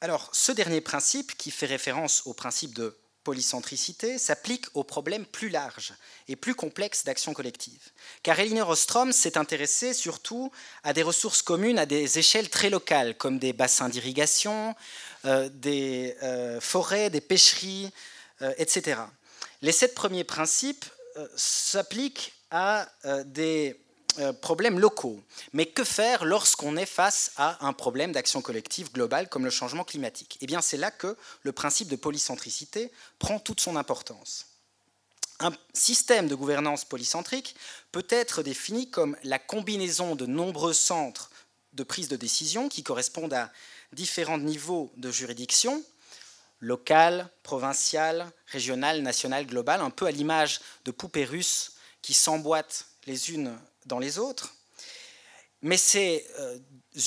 Alors, 0.00 0.28
ce 0.32 0.52
dernier 0.52 0.80
principe, 0.80 1.36
qui 1.36 1.50
fait 1.50 1.66
référence 1.66 2.22
au 2.26 2.34
principe 2.34 2.74
de 2.74 2.96
polycentricité, 3.24 4.18
s'applique 4.18 4.66
aux 4.74 4.84
problèmes 4.84 5.26
plus 5.26 5.48
larges 5.48 5.94
et 6.28 6.36
plus 6.36 6.54
complexes 6.54 7.04
d'action 7.04 7.34
collective. 7.34 7.90
Car 8.22 8.38
Elinor 8.38 8.68
Ostrom 8.68 9.10
s'est 9.10 9.36
intéressée 9.36 9.94
surtout 9.94 10.52
à 10.84 10.92
des 10.92 11.02
ressources 11.02 11.42
communes 11.42 11.78
à 11.78 11.86
des 11.86 12.20
échelles 12.20 12.50
très 12.50 12.70
locales, 12.70 13.16
comme 13.16 13.40
des 13.40 13.52
bassins 13.52 13.88
d'irrigation, 13.88 14.76
euh, 15.24 15.48
des 15.48 16.16
euh, 16.22 16.60
forêts, 16.60 17.10
des 17.10 17.20
pêcheries, 17.20 17.90
etc. 18.58 19.00
Les 19.62 19.72
sept 19.72 19.94
premiers 19.94 20.24
principes 20.24 20.84
euh, 21.16 21.26
s'appliquent 21.34 22.34
à 22.50 22.88
euh, 23.06 23.24
des 23.24 23.80
euh, 24.18 24.32
problèmes 24.32 24.78
locaux. 24.78 25.22
Mais 25.52 25.66
que 25.66 25.82
faire 25.82 26.24
lorsqu'on 26.24 26.76
est 26.76 26.86
face 26.86 27.32
à 27.36 27.66
un 27.66 27.72
problème 27.72 28.12
d'action 28.12 28.42
collective 28.42 28.92
globale 28.92 29.28
comme 29.28 29.44
le 29.44 29.50
changement 29.50 29.84
climatique? 29.84 30.36
Eh 30.40 30.46
bien, 30.46 30.60
c'est 30.60 30.76
là 30.76 30.90
que 30.90 31.16
le 31.42 31.52
principe 31.52 31.88
de 31.88 31.96
polycentricité 31.96 32.92
prend 33.18 33.38
toute 33.38 33.60
son 33.60 33.76
importance. 33.76 34.46
Un 35.40 35.52
système 35.72 36.28
de 36.28 36.34
gouvernance 36.34 36.84
polycentrique 36.84 37.56
peut 37.92 38.06
être 38.08 38.42
défini 38.42 38.90
comme 38.90 39.16
la 39.22 39.38
combinaison 39.38 40.16
de 40.16 40.26
nombreux 40.26 40.72
centres 40.72 41.30
de 41.72 41.82
prise 41.82 42.08
de 42.08 42.16
décision 42.16 42.68
qui 42.68 42.82
correspondent 42.82 43.34
à 43.34 43.50
différents 43.92 44.38
niveaux 44.38 44.92
de 44.96 45.10
juridiction, 45.10 45.82
locale, 46.60 47.28
provinciale, 47.42 48.30
régionale, 48.46 49.02
nationale, 49.02 49.46
globale, 49.46 49.80
un 49.80 49.90
peu 49.90 50.06
à 50.06 50.10
l'image 50.10 50.60
de 50.84 50.90
poupées 50.90 51.24
russes 51.24 51.72
qui 52.02 52.14
s'emboîtent 52.14 52.86
les 53.06 53.30
unes 53.30 53.58
dans 53.86 53.98
les 53.98 54.18
autres. 54.18 54.54
Mais 55.62 55.76
ces 55.76 56.26
euh, 56.38 56.58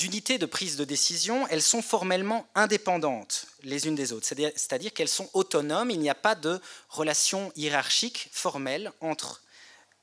unités 0.02 0.38
de 0.38 0.46
prise 0.46 0.76
de 0.76 0.84
décision, 0.84 1.46
elles 1.48 1.62
sont 1.62 1.82
formellement 1.82 2.46
indépendantes 2.54 3.46
les 3.62 3.86
unes 3.86 3.94
des 3.94 4.12
autres, 4.12 4.26
c'est-à-dire 4.26 4.92
qu'elles 4.92 5.08
sont 5.08 5.30
autonomes, 5.34 5.90
il 5.90 6.00
n'y 6.00 6.10
a 6.10 6.14
pas 6.14 6.34
de 6.34 6.60
relation 6.88 7.52
hiérarchique 7.56 8.28
formelle 8.32 8.92
entre 9.00 9.42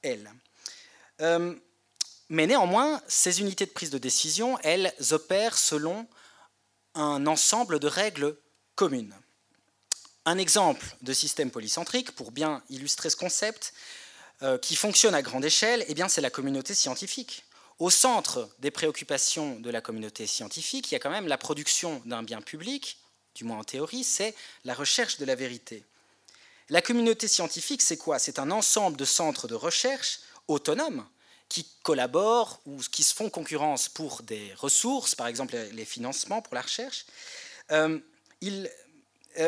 elles. 0.02 0.32
Euh, 1.22 1.56
mais 2.30 2.48
néanmoins, 2.48 3.02
ces 3.08 3.40
unités 3.40 3.66
de 3.66 3.72
prise 3.72 3.90
de 3.90 3.98
décision, 3.98 4.60
elles 4.64 4.94
opèrent 5.12 5.58
selon 5.58 6.08
un 6.94 7.26
ensemble 7.26 7.80
de 7.80 7.88
règles 7.88 8.38
communes. 8.76 9.16
Un 10.28 10.40
exemple 10.40 10.86
de 11.04 11.14
système 11.14 11.52
polycentrique, 11.52 12.12
pour 12.12 12.32
bien 12.32 12.62
illustrer 12.70 13.10
ce 13.10 13.16
concept, 13.16 13.74
euh, 14.42 14.58
qui 14.58 14.76
fonctionne 14.76 15.16
à 15.16 15.22
grande 15.22 15.46
échelle, 15.46 15.86
eh 15.88 15.96
c'est 16.10 16.20
la 16.20 16.30
communauté 16.30 16.74
scientifique. 16.74 17.46
Au 17.80 17.90
centre 17.90 18.50
des 18.60 18.70
préoccupations 18.70 19.58
de 19.58 19.70
la 19.70 19.80
communauté 19.80 20.28
scientifique, 20.28 20.92
il 20.92 20.96
y 20.96 20.98
a 20.98 21.00
quand 21.00 21.12
même 21.12 21.30
la 21.30 21.38
production 21.38 22.02
d'un 22.04 22.24
bien 22.24 22.42
public, 22.42 22.98
du 23.36 23.46
moins 23.46 23.60
en 23.60 23.64
théorie, 23.64 24.04
c'est 24.04 24.36
la 24.66 24.74
recherche 24.74 25.18
de 25.18 25.24
la 25.24 25.36
vérité. 25.36 25.86
La 26.68 26.82
communauté 26.82 27.30
scientifique, 27.30 27.82
c'est 27.82 27.96
quoi? 27.96 28.20
C'est 28.20 28.38
un 28.38 28.52
ensemble 28.52 28.98
de 28.98 29.06
centres 29.06 29.48
de 29.48 29.56
recherche 29.56 30.20
autonomes 30.50 31.08
qui 31.48 31.66
collaborent 31.84 32.60
ou 32.66 32.82
qui 32.92 33.04
se 33.04 33.16
font 33.16 33.30
concurrence 33.30 33.88
pour 33.88 34.24
des 34.24 34.54
ressources, 34.56 35.16
par 35.16 35.28
exemple 35.28 35.56
les 35.72 35.86
financements 35.86 36.42
pour 36.42 36.54
la 36.54 36.64
recherche. 36.64 37.06
Euh, 37.72 37.98
euh, 38.44 38.68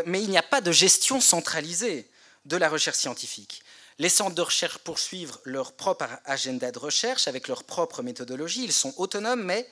mais 0.06 0.22
il 0.22 0.30
n'y 0.30 0.38
a 0.38 0.44
pas 0.44 0.62
de 0.62 0.72
gestion 0.72 1.22
centralisée 1.22 2.10
de 2.46 2.58
la 2.58 2.70
recherche 2.70 2.98
scientifique. 2.98 3.64
Les 4.00 4.10
centres 4.10 4.36
de 4.36 4.42
recherche 4.42 4.78
poursuivent 4.78 5.38
leur 5.44 5.74
propre 5.74 6.08
agenda 6.24 6.72
de 6.72 6.80
recherche 6.80 7.28
avec 7.28 7.48
leur 7.50 7.66
propre 7.66 8.02
méthodologie. 8.02 8.64
Ils 8.64 8.72
sont 8.72 8.94
autonomes, 8.98 9.44
mais 9.44 9.70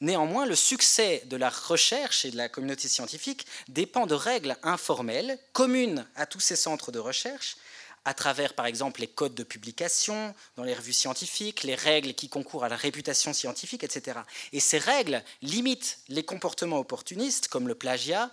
néanmoins, 0.00 0.46
le 0.46 0.56
succès 0.56 1.22
de 1.26 1.36
la 1.36 1.48
recherche 1.48 2.24
et 2.24 2.32
de 2.32 2.36
la 2.36 2.48
communauté 2.48 2.88
scientifique 2.88 3.46
dépend 3.68 4.06
de 4.06 4.14
règles 4.14 4.56
informelles, 4.64 5.38
communes 5.52 6.06
à 6.16 6.26
tous 6.26 6.40
ces 6.40 6.56
centres 6.56 6.90
de 6.90 6.98
recherche, 6.98 7.56
à 8.04 8.14
travers, 8.14 8.54
par 8.54 8.66
exemple, 8.66 9.00
les 9.00 9.06
codes 9.06 9.34
de 9.34 9.44
publication 9.44 10.34
dans 10.56 10.64
les 10.64 10.74
revues 10.74 10.92
scientifiques, 10.92 11.62
les 11.62 11.74
règles 11.74 12.14
qui 12.14 12.28
concourent 12.28 12.64
à 12.64 12.68
la 12.68 12.76
réputation 12.76 13.32
scientifique, 13.32 13.84
etc. 13.84 14.20
Et 14.52 14.60
ces 14.60 14.78
règles 14.78 15.22
limitent 15.42 15.98
les 16.08 16.24
comportements 16.24 16.78
opportunistes, 16.78 17.48
comme 17.48 17.68
le 17.68 17.74
plagiat, 17.74 18.30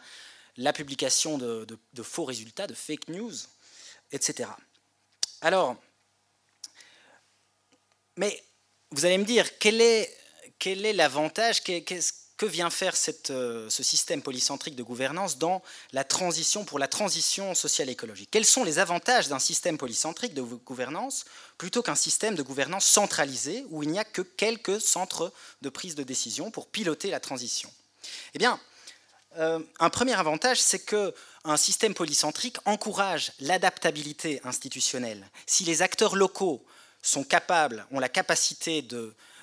la 0.57 0.73
publication 0.73 1.37
de, 1.37 1.67
faux 2.03 2.25
résultats, 2.25 2.67
de 2.67 2.73
fake 2.73 3.09
news, 3.09 3.33
etc. 4.11 4.49
Alors, 5.41 5.75
mais 8.17 8.41
vous 8.91 9.05
allez 9.05 9.17
me 9.17 9.25
dire, 9.25 9.59
quel 9.59 9.81
est 9.81 10.93
l'avantage, 10.93 11.61
que 11.63 12.45
vient 12.45 12.69
faire 12.69 12.95
euh, 13.29 13.69
ce 13.69 13.83
système 13.83 14.21
polycentrique 14.21 14.75
de 14.75 14.83
gouvernance 14.83 15.37
dans 15.37 15.61
la 15.93 16.03
transition 16.03 16.65
pour 16.65 16.79
la 16.79 16.87
transition 16.87 17.53
sociale 17.55 17.89
et 17.89 17.93
écologique? 17.93 18.29
Quels 18.31 18.45
sont 18.45 18.63
les 18.63 18.79
avantages 18.79 19.27
d'un 19.27 19.39
système 19.39 19.77
polycentrique 19.77 20.33
de 20.33 20.41
gouvernance 20.41 21.25
plutôt 21.57 21.81
qu'un 21.81 21.95
système 21.95 22.35
de 22.35 22.43
gouvernance 22.43 22.85
centralisé 22.85 23.65
où 23.69 23.83
il 23.83 23.89
n'y 23.89 23.99
a 23.99 24.05
que 24.05 24.21
quelques 24.21 24.81
centres 24.81 25.31
de 25.61 25.69
prise 25.69 25.95
de 25.95 26.03
décision 26.03 26.51
pour 26.51 26.67
piloter 26.67 27.09
la 27.09 27.19
transition? 27.19 27.71
Eh 28.33 28.37
bien, 28.37 28.59
euh, 29.37 29.59
un 29.79 29.89
premier 29.89 30.13
avantage, 30.13 30.59
c'est 30.59 30.85
qu'un 30.85 31.57
système 31.57 31.93
polycentrique 31.93 32.57
encourage 32.65 33.31
l'adaptabilité 33.39 34.41
institutionnelle. 34.43 35.27
Si 35.45 35.63
les 35.63 35.81
acteurs 35.81 36.15
locaux 36.15 36.65
sont 37.01 37.23
capables, 37.23 37.85
ont 37.91 37.99
la 37.99 38.09
capacité 38.09 38.85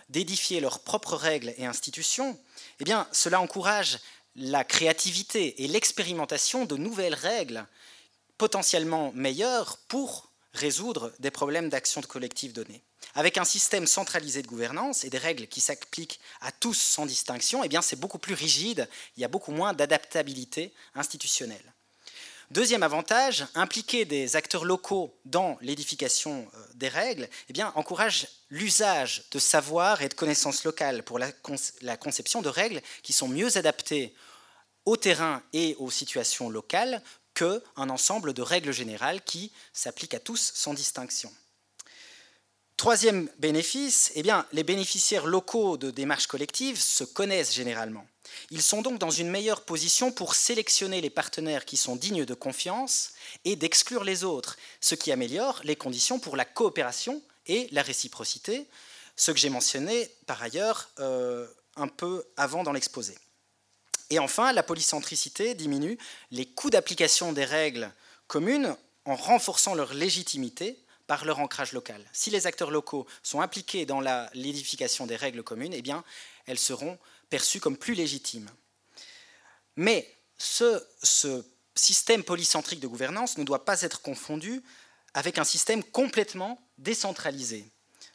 d'édifier 0.09 0.61
leurs 0.61 0.81
propres 0.81 1.17
règles 1.17 1.55
et 1.57 1.67
institutions, 1.67 2.39
eh 2.81 2.85
bien, 2.85 3.07
cela 3.13 3.41
encourage 3.41 3.99
la 4.35 4.65
créativité 4.65 5.63
et 5.63 5.69
l'expérimentation 5.69 6.65
de 6.65 6.77
nouvelles 6.77 7.15
règles 7.15 7.67
potentiellement 8.39 9.13
meilleures 9.15 9.79
pour 9.89 10.31
résoudre 10.55 11.13
des 11.19 11.31
problèmes 11.31 11.69
d'action 11.69 12.01
collective 12.03 12.53
donnés. 12.53 12.83
Avec 13.15 13.37
un 13.39 13.45
système 13.45 13.87
centralisé 13.87 14.43
de 14.43 14.47
gouvernance 14.47 15.05
et 15.05 15.11
des 15.11 15.19
règles 15.19 15.47
qui 15.47 15.61
s'appliquent 15.61 16.21
à 16.41 16.53
tous 16.53 16.79
sans 16.79 17.07
distinction, 17.07 17.63
eh 17.65 17.69
c'est 17.83 18.01
beaucoup 18.01 18.19
plus 18.19 18.35
rigide, 18.35 18.89
il 19.17 19.21
y 19.21 19.25
a 19.25 19.29
beaucoup 19.29 19.53
moins 19.53 19.73
d'adaptabilité 19.75 20.73
institutionnelle. 20.95 21.73
Deuxième 22.53 22.83
avantage, 22.83 23.47
impliquer 23.55 24.05
des 24.05 24.37
acteurs 24.37 24.67
locaux 24.67 25.15
dans 25.25 25.57
l'édification 25.63 26.47
euh, 26.55 26.67
des 26.75 26.91
règles 26.91 27.27
eh 27.49 27.63
encourage 27.63 28.29
l'usage 28.51 29.25
de 29.31 29.39
savoir 29.39 30.03
et 30.03 30.11
de 30.11 30.15
connaissances 30.15 30.65
locales 30.65 31.03
pour 31.03 31.19
la, 31.19 31.33
conception 31.97 32.43
de 32.43 32.51
règles 32.51 32.83
qui 33.03 33.15
sont 33.15 33.29
mieux 33.29 33.57
adaptées 33.57 34.15
au 34.85 34.99
terrain 34.99 35.43
et 35.55 35.77
aux 35.79 35.91
situations 35.91 36.51
locales 36.51 37.03
qu'un 37.33 37.89
ensemble 37.89 38.35
de 38.35 38.43
règles 38.43 38.73
générales 38.73 39.23
qui 39.23 39.51
s'appliquent 39.73 40.13
à 40.13 40.21
tous 40.21 40.53
sans 40.55 40.75
distinction. 40.75 41.33
Troisième 42.77 43.29
bénéfice, 43.39 44.11
eh 44.17 44.23
les 44.53 44.65
bénéficiaires 44.65 45.27
locaux 45.27 45.77
de 45.77 45.91
démarches 45.91 46.27
collectives 46.27 46.81
se 46.81 47.05
connaissent 47.05 47.55
généralement. 47.55 48.07
Ils 48.51 48.63
sont 48.63 48.83
donc 48.83 48.99
dans 48.99 49.11
une 49.11 49.31
meilleure 49.31 49.63
position 49.63 50.11
pour 50.11 50.35
sélectionner 50.35 51.01
les 51.01 51.11
partenaires 51.11 51.65
qui 51.65 51.77
sont 51.77 51.97
dignes 51.97 52.25
de 52.25 52.35
confiance 52.35 53.13
et 53.45 53.57
d'exclure 53.57 54.05
les 54.05 54.25
autres, 54.25 54.57
ce 54.81 54.95
qui 54.95 55.13
améliore 55.13 55.61
les 55.65 55.77
conditions 55.77 56.19
pour 56.19 56.37
la 56.37 56.45
coopération 56.45 57.23
et 57.47 57.69
la 57.73 57.83
réciprocité, 57.83 58.67
ce 59.17 59.31
que 59.31 59.39
j'ai 59.39 59.51
mentionné 59.51 60.11
par 60.27 60.43
ailleurs 60.43 60.91
euh, 60.99 61.47
un 61.77 61.89
peu 61.89 62.25
avant 62.37 62.63
dans 62.63 62.73
l'exposé. 62.73 63.17
Et 64.11 64.19
enfin, 64.19 64.53
la 64.53 64.63
polycentricité 64.63 65.55
diminue 65.55 65.99
les 66.31 66.47
coûts 66.47 66.71
d'application 66.71 67.33
des 67.33 67.45
règles 67.45 67.91
communes 68.27 68.77
en 69.05 69.17
renforçant 69.17 69.75
leur 69.75 69.95
légitimité 69.95 70.79
par 71.07 71.25
leur 71.25 71.41
ancrage 71.41 71.73
local. 71.73 72.05
Si 72.13 72.31
les 72.31 72.47
acteurs 72.47 72.71
locaux 72.71 73.07
sont 73.23 73.41
impliqués 73.41 73.87
dans 73.87 74.01
l'édification 74.35 75.07
des 75.07 75.17
règles 75.17 75.43
communes, 75.43 75.75
eh 75.75 75.83
elles 76.47 76.59
seront 76.59 76.99
perçues 77.29 77.61
comme 77.61 77.77
plus 77.77 77.95
légitimes. 77.95 78.51
Mais 79.77 80.09
ce, 80.39 80.85
système 81.75 82.23
polycentrique 82.23 82.81
de 82.81 82.87
gouvernance 82.87 83.39
ne 83.39 83.45
doit 83.45 83.65
pas 83.65 83.81
être 83.81 84.03
confondu 84.03 84.63
avec 85.15 85.39
un 85.39 85.45
système 85.45 85.83
complètement 85.83 86.61
décentralisé 86.77 87.65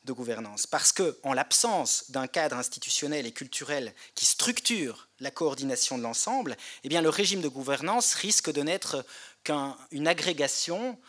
de 0.03 0.13
gouvernance. 0.13 0.67
Parce 0.67 0.91
que, 0.91 1.17
en 1.23 1.33
l'absence 1.33 2.11
d'un 2.11 2.27
cadre 2.27 2.55
institutionnel 2.57 3.25
et 3.25 3.31
culturel 3.31 3.95
qui 4.13 4.25
structure 4.25 5.09
la 5.19 5.31
coordination 5.31 5.97
de 5.97 6.03
l'ensemble, 6.03 6.55
eh 6.83 6.89
le 6.89 7.09
régime 7.09 7.41
de 7.41 7.47
gouvernance 7.47 8.13
risque 8.13 8.51
de 8.51 8.61
n'être 8.61 9.03
qu'une 9.43 10.07
agrégation 10.07 10.99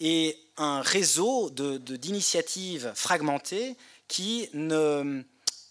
et 0.00 0.38
un 0.56 0.80
réseau 0.80 1.50
d'initiatives 1.50 2.92
fragmentées 2.94 3.76
qui 4.08 4.48
ne, 4.52 5.22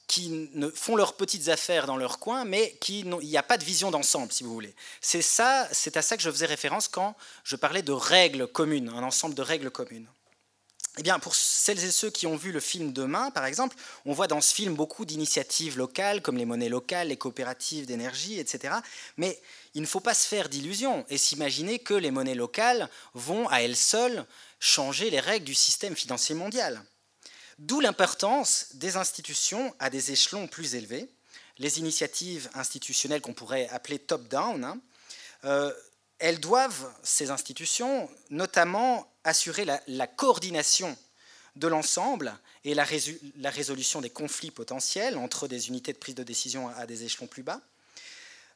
qui 0.07 0.49
ne 0.53 0.69
font 0.69 0.95
leurs 0.95 1.15
petites 1.15 1.49
affaires 1.49 1.87
dans 1.87 1.97
leur 1.97 2.19
coin, 2.19 2.45
mais 2.45 2.75
qui 2.79 2.99
il 2.99 3.27
n'y 3.27 3.37
a 3.37 3.43
pas 3.43 3.57
de 3.57 3.63
vision 3.63 3.91
d'ensemble, 3.91 4.31
si 4.31 4.43
vous 4.43 4.53
voulez. 4.53 4.75
C'est 5.01 5.21
ça, 5.21 5.67
c'est 5.71 5.97
à 5.97 6.01
ça 6.01 6.17
que 6.17 6.23
je 6.23 6.31
faisais 6.31 6.45
référence 6.45 6.87
quand 6.87 7.15
je 7.43 7.55
parlais 7.55 7.81
de 7.81 7.91
règles 7.91 8.47
communes, 8.47 8.89
un 8.89 9.03
ensemble 9.03 9.35
de 9.35 9.41
règles 9.41 9.71
communes. 9.71 10.07
Eh 10.99 11.01
bien, 11.01 11.17
pour 11.17 11.33
celles 11.33 11.83
et 11.83 11.89
ceux 11.89 12.11
qui 12.11 12.27
ont 12.27 12.35
vu 12.35 12.51
le 12.51 12.59
film 12.59 12.93
Demain, 12.93 13.31
par 13.31 13.45
exemple, 13.45 13.75
on 14.05 14.13
voit 14.13 14.27
dans 14.27 14.41
ce 14.41 14.53
film 14.53 14.75
beaucoup 14.75 15.05
d'initiatives 15.05 15.75
locales, 15.75 16.21
comme 16.21 16.37
les 16.37 16.45
monnaies 16.45 16.69
locales, 16.69 17.07
les 17.07 17.17
coopératives 17.17 17.87
d'énergie, 17.87 18.39
etc. 18.39 18.75
Mais 19.17 19.41
il 19.73 19.81
ne 19.81 19.87
faut 19.87 19.99
pas 19.99 20.13
se 20.13 20.27
faire 20.27 20.49
d'illusions 20.49 21.05
et 21.09 21.17
s'imaginer 21.17 21.79
que 21.79 21.93
les 21.93 22.11
monnaies 22.11 22.35
locales 22.35 22.89
vont 23.13 23.47
à 23.49 23.61
elles 23.61 23.75
seules 23.75 24.25
changer 24.59 25.09
les 25.09 25.19
règles 25.19 25.45
du 25.45 25.55
système 25.55 25.95
financier 25.95 26.35
mondial. 26.35 26.83
D'où 27.59 27.79
l'importance 27.79 28.67
des 28.75 28.97
institutions 28.97 29.73
à 29.79 29.89
des 29.89 30.11
échelons 30.11 30.47
plus 30.47 30.75
élevés, 30.75 31.09
les 31.57 31.79
initiatives 31.79 32.49
institutionnelles 32.55 33.21
qu'on 33.21 33.33
pourrait 33.33 33.67
appeler 33.69 33.99
top-down. 33.99 34.63
Hein, 34.63 34.79
euh, 35.45 35.71
elles 36.19 36.39
doivent, 36.39 36.91
ces 37.03 37.31
institutions, 37.31 38.09
notamment 38.29 39.11
assurer 39.23 39.65
la, 39.65 40.07
coordination 40.07 40.97
de 41.55 41.67
l'ensemble 41.67 42.37
et 42.63 42.73
la, 42.73 42.83
résolution 42.83 44.01
des 44.01 44.09
conflits 44.09 44.51
potentiels 44.51 45.17
entre 45.17 45.47
des 45.47 45.67
unités 45.67 45.93
de 45.93 45.97
prise 45.97 46.15
de 46.15 46.23
décision 46.23 46.69
à 46.69 46.85
des 46.85 47.03
échelons 47.03 47.27
plus 47.27 47.43
bas. 47.43 47.61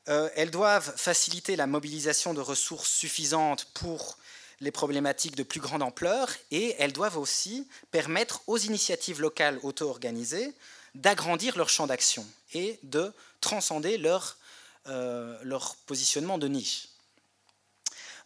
Euh, 0.09 0.29
elles 0.35 0.51
doivent 0.51 0.93
faciliter 0.95 1.55
la 1.55 1.67
mobilisation 1.67 2.33
de 2.33 2.41
ressources 2.41 2.89
suffisantes 2.89 3.65
pour 3.73 4.17
les 4.59 4.71
problématiques 4.71 5.35
de 5.35 5.43
plus 5.43 5.59
grande 5.59 5.83
ampleur 5.83 6.29
et 6.51 6.75
elles 6.79 6.93
doivent 6.93 7.17
aussi 7.17 7.67
permettre 7.91 8.41
aux 8.47 8.57
initiatives 8.57 9.21
locales 9.21 9.59
auto-organisées 9.63 10.53
d'agrandir 10.95 11.57
leur 11.57 11.69
champ 11.69 11.87
d'action 11.87 12.25
et 12.53 12.79
de 12.83 13.13
transcender 13.41 13.97
leur, 13.97 14.37
euh, 14.87 15.59
positionnement 15.85 16.37
de 16.37 16.47
niche. 16.47 16.87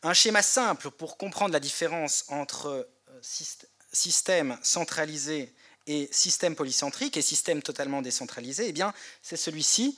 Un 0.04 0.14
schéma 0.14 0.42
simple 0.42 0.90
pour 0.92 1.18
comprendre 1.18 1.54
la 1.54 1.60
différence 1.60 2.26
entre 2.30 2.68
euh, 3.10 3.20
système 3.92 4.58
centralisé 4.64 5.54
et 5.88 6.08
système 6.12 6.56
polycentrique 6.56 7.18
et 7.18 7.22
système 7.22 7.62
totalement 7.62 8.02
décentralisé, 8.02 8.74
eh 8.76 8.84
c'est 9.22 9.36
celui-ci, 9.36 9.98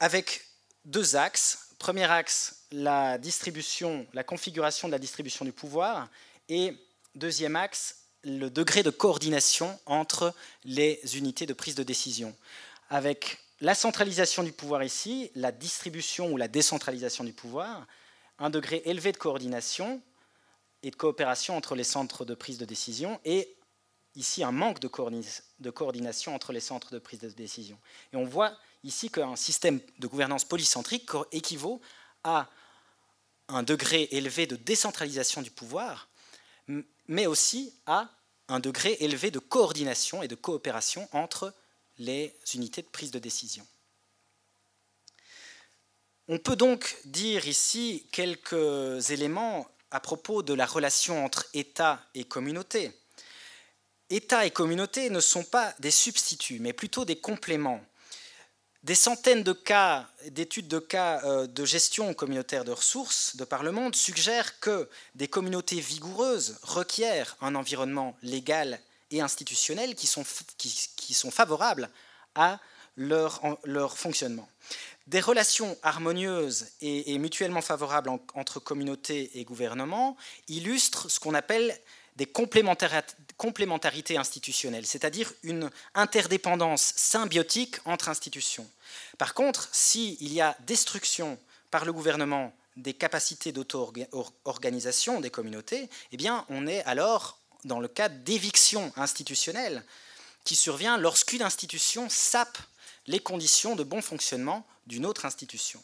avec 0.00 0.42
deux 0.84 1.16
axes. 1.16 1.70
Premier 1.78 2.04
axe, 2.04 2.64
la 2.72 3.18
distribution, 3.18 4.06
la 4.14 4.24
configuration 4.24 4.88
de 4.88 4.92
la 4.92 4.98
distribution 4.98 5.44
du 5.44 5.52
pouvoir, 5.52 6.08
et 6.48 6.76
deuxième 7.14 7.56
axe, 7.56 8.04
le 8.22 8.48
degré 8.48 8.82
de 8.82 8.90
coordination 8.90 9.78
entre 9.86 10.34
les 10.64 11.00
unités 11.16 11.46
de 11.46 11.52
prise 11.52 11.74
de 11.74 11.82
décision. 11.82 12.34
Avec 12.88 13.38
la 13.60 13.74
centralisation 13.74 14.42
du 14.42 14.52
pouvoir 14.52 14.82
ici, 14.82 15.30
la 15.34 15.52
distribution 15.52 16.32
ou 16.32 16.36
la 16.36 16.48
décentralisation 16.48 17.24
du 17.24 17.32
pouvoir, 17.32 17.86
un 18.38 18.50
degré 18.50 18.82
élevé 18.84 19.12
de 19.12 19.16
coordination 19.16 20.00
et 20.82 20.90
de 20.90 20.96
coopération 20.96 21.56
entre 21.56 21.74
les 21.74 21.84
centres 21.84 22.24
de 22.24 22.34
prise 22.34 22.58
de 22.58 22.64
décision 22.64 23.20
et 23.24 23.56
ici 24.16 24.44
un 24.44 24.52
manque 24.52 24.80
de, 24.80 24.88
coordination 24.88 26.34
entre 26.34 26.52
les 26.52 26.60
centres 26.60 26.92
de 26.92 26.98
prise 26.98 27.20
de 27.20 27.28
décision. 27.30 27.78
Et 28.12 28.16
on 28.16 28.24
voit 28.24 28.56
ici 28.84 29.10
qu'un 29.10 29.34
système 29.34 29.80
de 29.98 30.06
gouvernance 30.06 30.44
polycentrique 30.44 31.10
équivaut 31.32 31.80
à 32.22 32.48
un 33.48 33.62
degré 33.62 34.08
élevé 34.12 34.46
de 34.46 34.56
décentralisation 34.56 35.42
du 35.42 35.50
pouvoir, 35.50 36.08
mais 37.08 37.26
aussi 37.26 37.74
à 37.86 38.10
un 38.48 38.60
degré 38.60 38.96
élevé 39.00 39.30
de 39.30 39.38
coordination 39.38 40.22
et 40.22 40.28
de 40.28 40.34
coopération 40.34 41.08
entre 41.12 41.52
les 41.98 42.34
unités 42.54 42.82
de 42.82 42.88
prise 42.88 43.10
de 43.10 43.18
décision. 43.18 43.66
On 46.28 46.38
peut 46.38 46.56
donc 46.56 46.96
dire 47.04 47.46
ici 47.48 48.06
quelques 48.12 49.10
éléments 49.10 49.68
à 49.90 50.00
propos 50.00 50.42
de 50.42 50.54
la 50.54 50.66
relation 50.66 51.24
entre 51.24 51.46
État 51.52 52.02
et 52.14 52.24
communauté. 52.24 52.92
État 54.10 54.46
et 54.46 54.50
communauté 54.50 55.10
ne 55.10 55.20
sont 55.20 55.44
pas 55.44 55.74
des 55.80 55.90
substituts, 55.90 56.60
mais 56.60 56.72
plutôt 56.72 57.04
des 57.04 57.16
compléments. 57.16 57.84
Des 58.84 58.94
centaines 58.94 59.42
de 59.42 59.54
cas, 59.54 60.06
d'études 60.26 60.68
de 60.68 60.78
cas 60.78 61.22
euh, 61.24 61.46
de 61.46 61.64
gestion 61.64 62.12
communautaire 62.12 62.66
de 62.66 62.70
ressources 62.70 63.34
de 63.36 63.44
par 63.44 63.62
le 63.62 63.72
monde 63.72 63.96
suggèrent 63.96 64.60
que 64.60 64.90
des 65.14 65.26
communautés 65.26 65.80
vigoureuses 65.80 66.58
requièrent 66.60 67.34
un 67.40 67.54
environnement 67.54 68.14
légal 68.22 68.78
et 69.10 69.22
institutionnel 69.22 69.94
qui 69.94 70.06
sont, 70.06 70.22
qui, 70.58 71.14
favorables 71.30 71.88
à 72.34 72.60
leur, 72.98 73.40
leur 73.64 73.96
fonctionnement. 73.96 74.46
Des 75.06 75.20
relations 75.20 75.78
harmonieuses 75.82 76.66
et, 76.82 77.16
mutuellement 77.16 77.62
favorables 77.62 78.10
entre 78.34 78.60
communautés 78.60 79.30
et 79.38 79.44
gouvernements 79.44 80.14
illustrent 80.48 81.10
ce 81.10 81.20
qu'on 81.20 81.32
appelle 81.32 81.74
des 82.16 82.26
complémentarités 82.26 84.18
institutionnelles, 84.18 84.86
c'est-à-dire 84.86 85.32
une 85.42 85.70
interdépendance 85.94 86.92
symbiotique 86.96 87.76
entre 87.86 88.08
institutions. 88.08 88.68
Par 89.18 89.34
contre, 89.34 89.68
s'il 89.72 90.32
y 90.32 90.40
a 90.40 90.56
destruction 90.60 91.38
par 91.70 91.84
le 91.84 91.92
gouvernement 91.92 92.54
des 92.76 92.94
capacités 92.94 93.52
d'auto-organisation 93.52 95.20
des 95.20 95.30
communautés, 95.30 95.88
eh 96.12 96.28
on 96.48 96.66
est 96.66 96.82
alors 96.84 97.38
dans 97.64 97.80
le 97.80 97.88
cas 97.88 98.08
d'éviction 98.08 98.92
institutionnelle 98.96 99.84
qui 100.44 100.56
survient 100.56 100.98
lorsqu'une 100.98 101.42
institution 101.42 102.08
sape 102.10 102.58
les 103.06 103.20
conditions 103.20 103.76
de 103.76 103.84
bon 103.84 104.02
fonctionnement 104.02 104.66
d'une 104.86 105.06
autre 105.06 105.24
institution. 105.24 105.82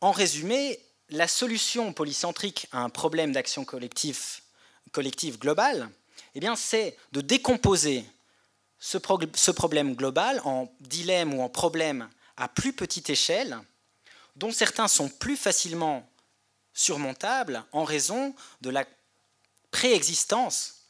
En 0.00 0.12
résumé, 0.12 0.80
la 1.10 1.28
solution 1.28 1.92
polycentrique 1.92 2.68
à 2.72 2.78
un 2.78 2.88
problème 2.88 3.32
d'action 3.32 3.64
collective, 3.64 4.40
globale 5.38 5.90
eh 6.34 6.40
c'est 6.56 6.96
de 7.12 7.20
décomposer 7.20 8.04
ce, 8.80 8.98
ce 9.34 9.50
problème 9.50 9.94
global 9.94 10.40
en 10.44 10.72
dilemme 10.80 11.34
ou 11.34 11.42
en 11.42 11.48
problème 11.48 12.08
à 12.36 12.48
plus 12.48 12.72
petite 12.72 13.10
échelle, 13.10 13.58
dont 14.36 14.50
certains 14.50 14.88
sont 14.88 15.08
plus 15.08 15.36
facilement 15.36 16.08
surmontables 16.72 17.62
en 17.72 17.84
raison 17.84 18.34
de 18.62 18.70
la 18.70 18.86
préexistence 19.70 20.86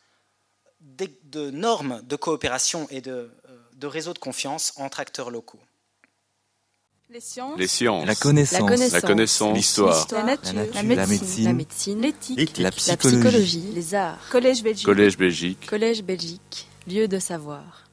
de 0.80 1.50
normes 1.50 2.00
de 2.02 2.16
coopération 2.16 2.86
et 2.90 3.00
de, 3.00 3.10
euh, 3.10 3.58
de 3.74 3.86
réseaux 3.86 4.14
de 4.14 4.18
confiance 4.18 4.72
entre 4.76 5.00
acteurs 5.00 5.30
locaux. 5.30 5.60
Les 7.10 7.20
sciences, 7.20 7.58
la 8.06 8.14
connaissance, 8.14 8.92
la 8.92 9.00
connaissance, 9.00 9.56
l'histoire, 9.56 10.06
la, 10.12 10.22
nature, 10.22 10.54
la 10.54 10.82
médecine, 10.84 12.00
l'éthique, 12.00 12.56
la, 12.58 12.70
psychologie, 12.70 13.72
les 13.74 13.94
arts, 13.96 14.20
Collège 14.30 14.62
Belgique, 14.62 14.86
Collège 14.86 15.16
Belgique, 15.18 15.66
Collège 15.66 16.04
Belgique, 16.04 16.69
lieu 16.90 17.06
de 17.06 17.20
savoir. 17.20 17.89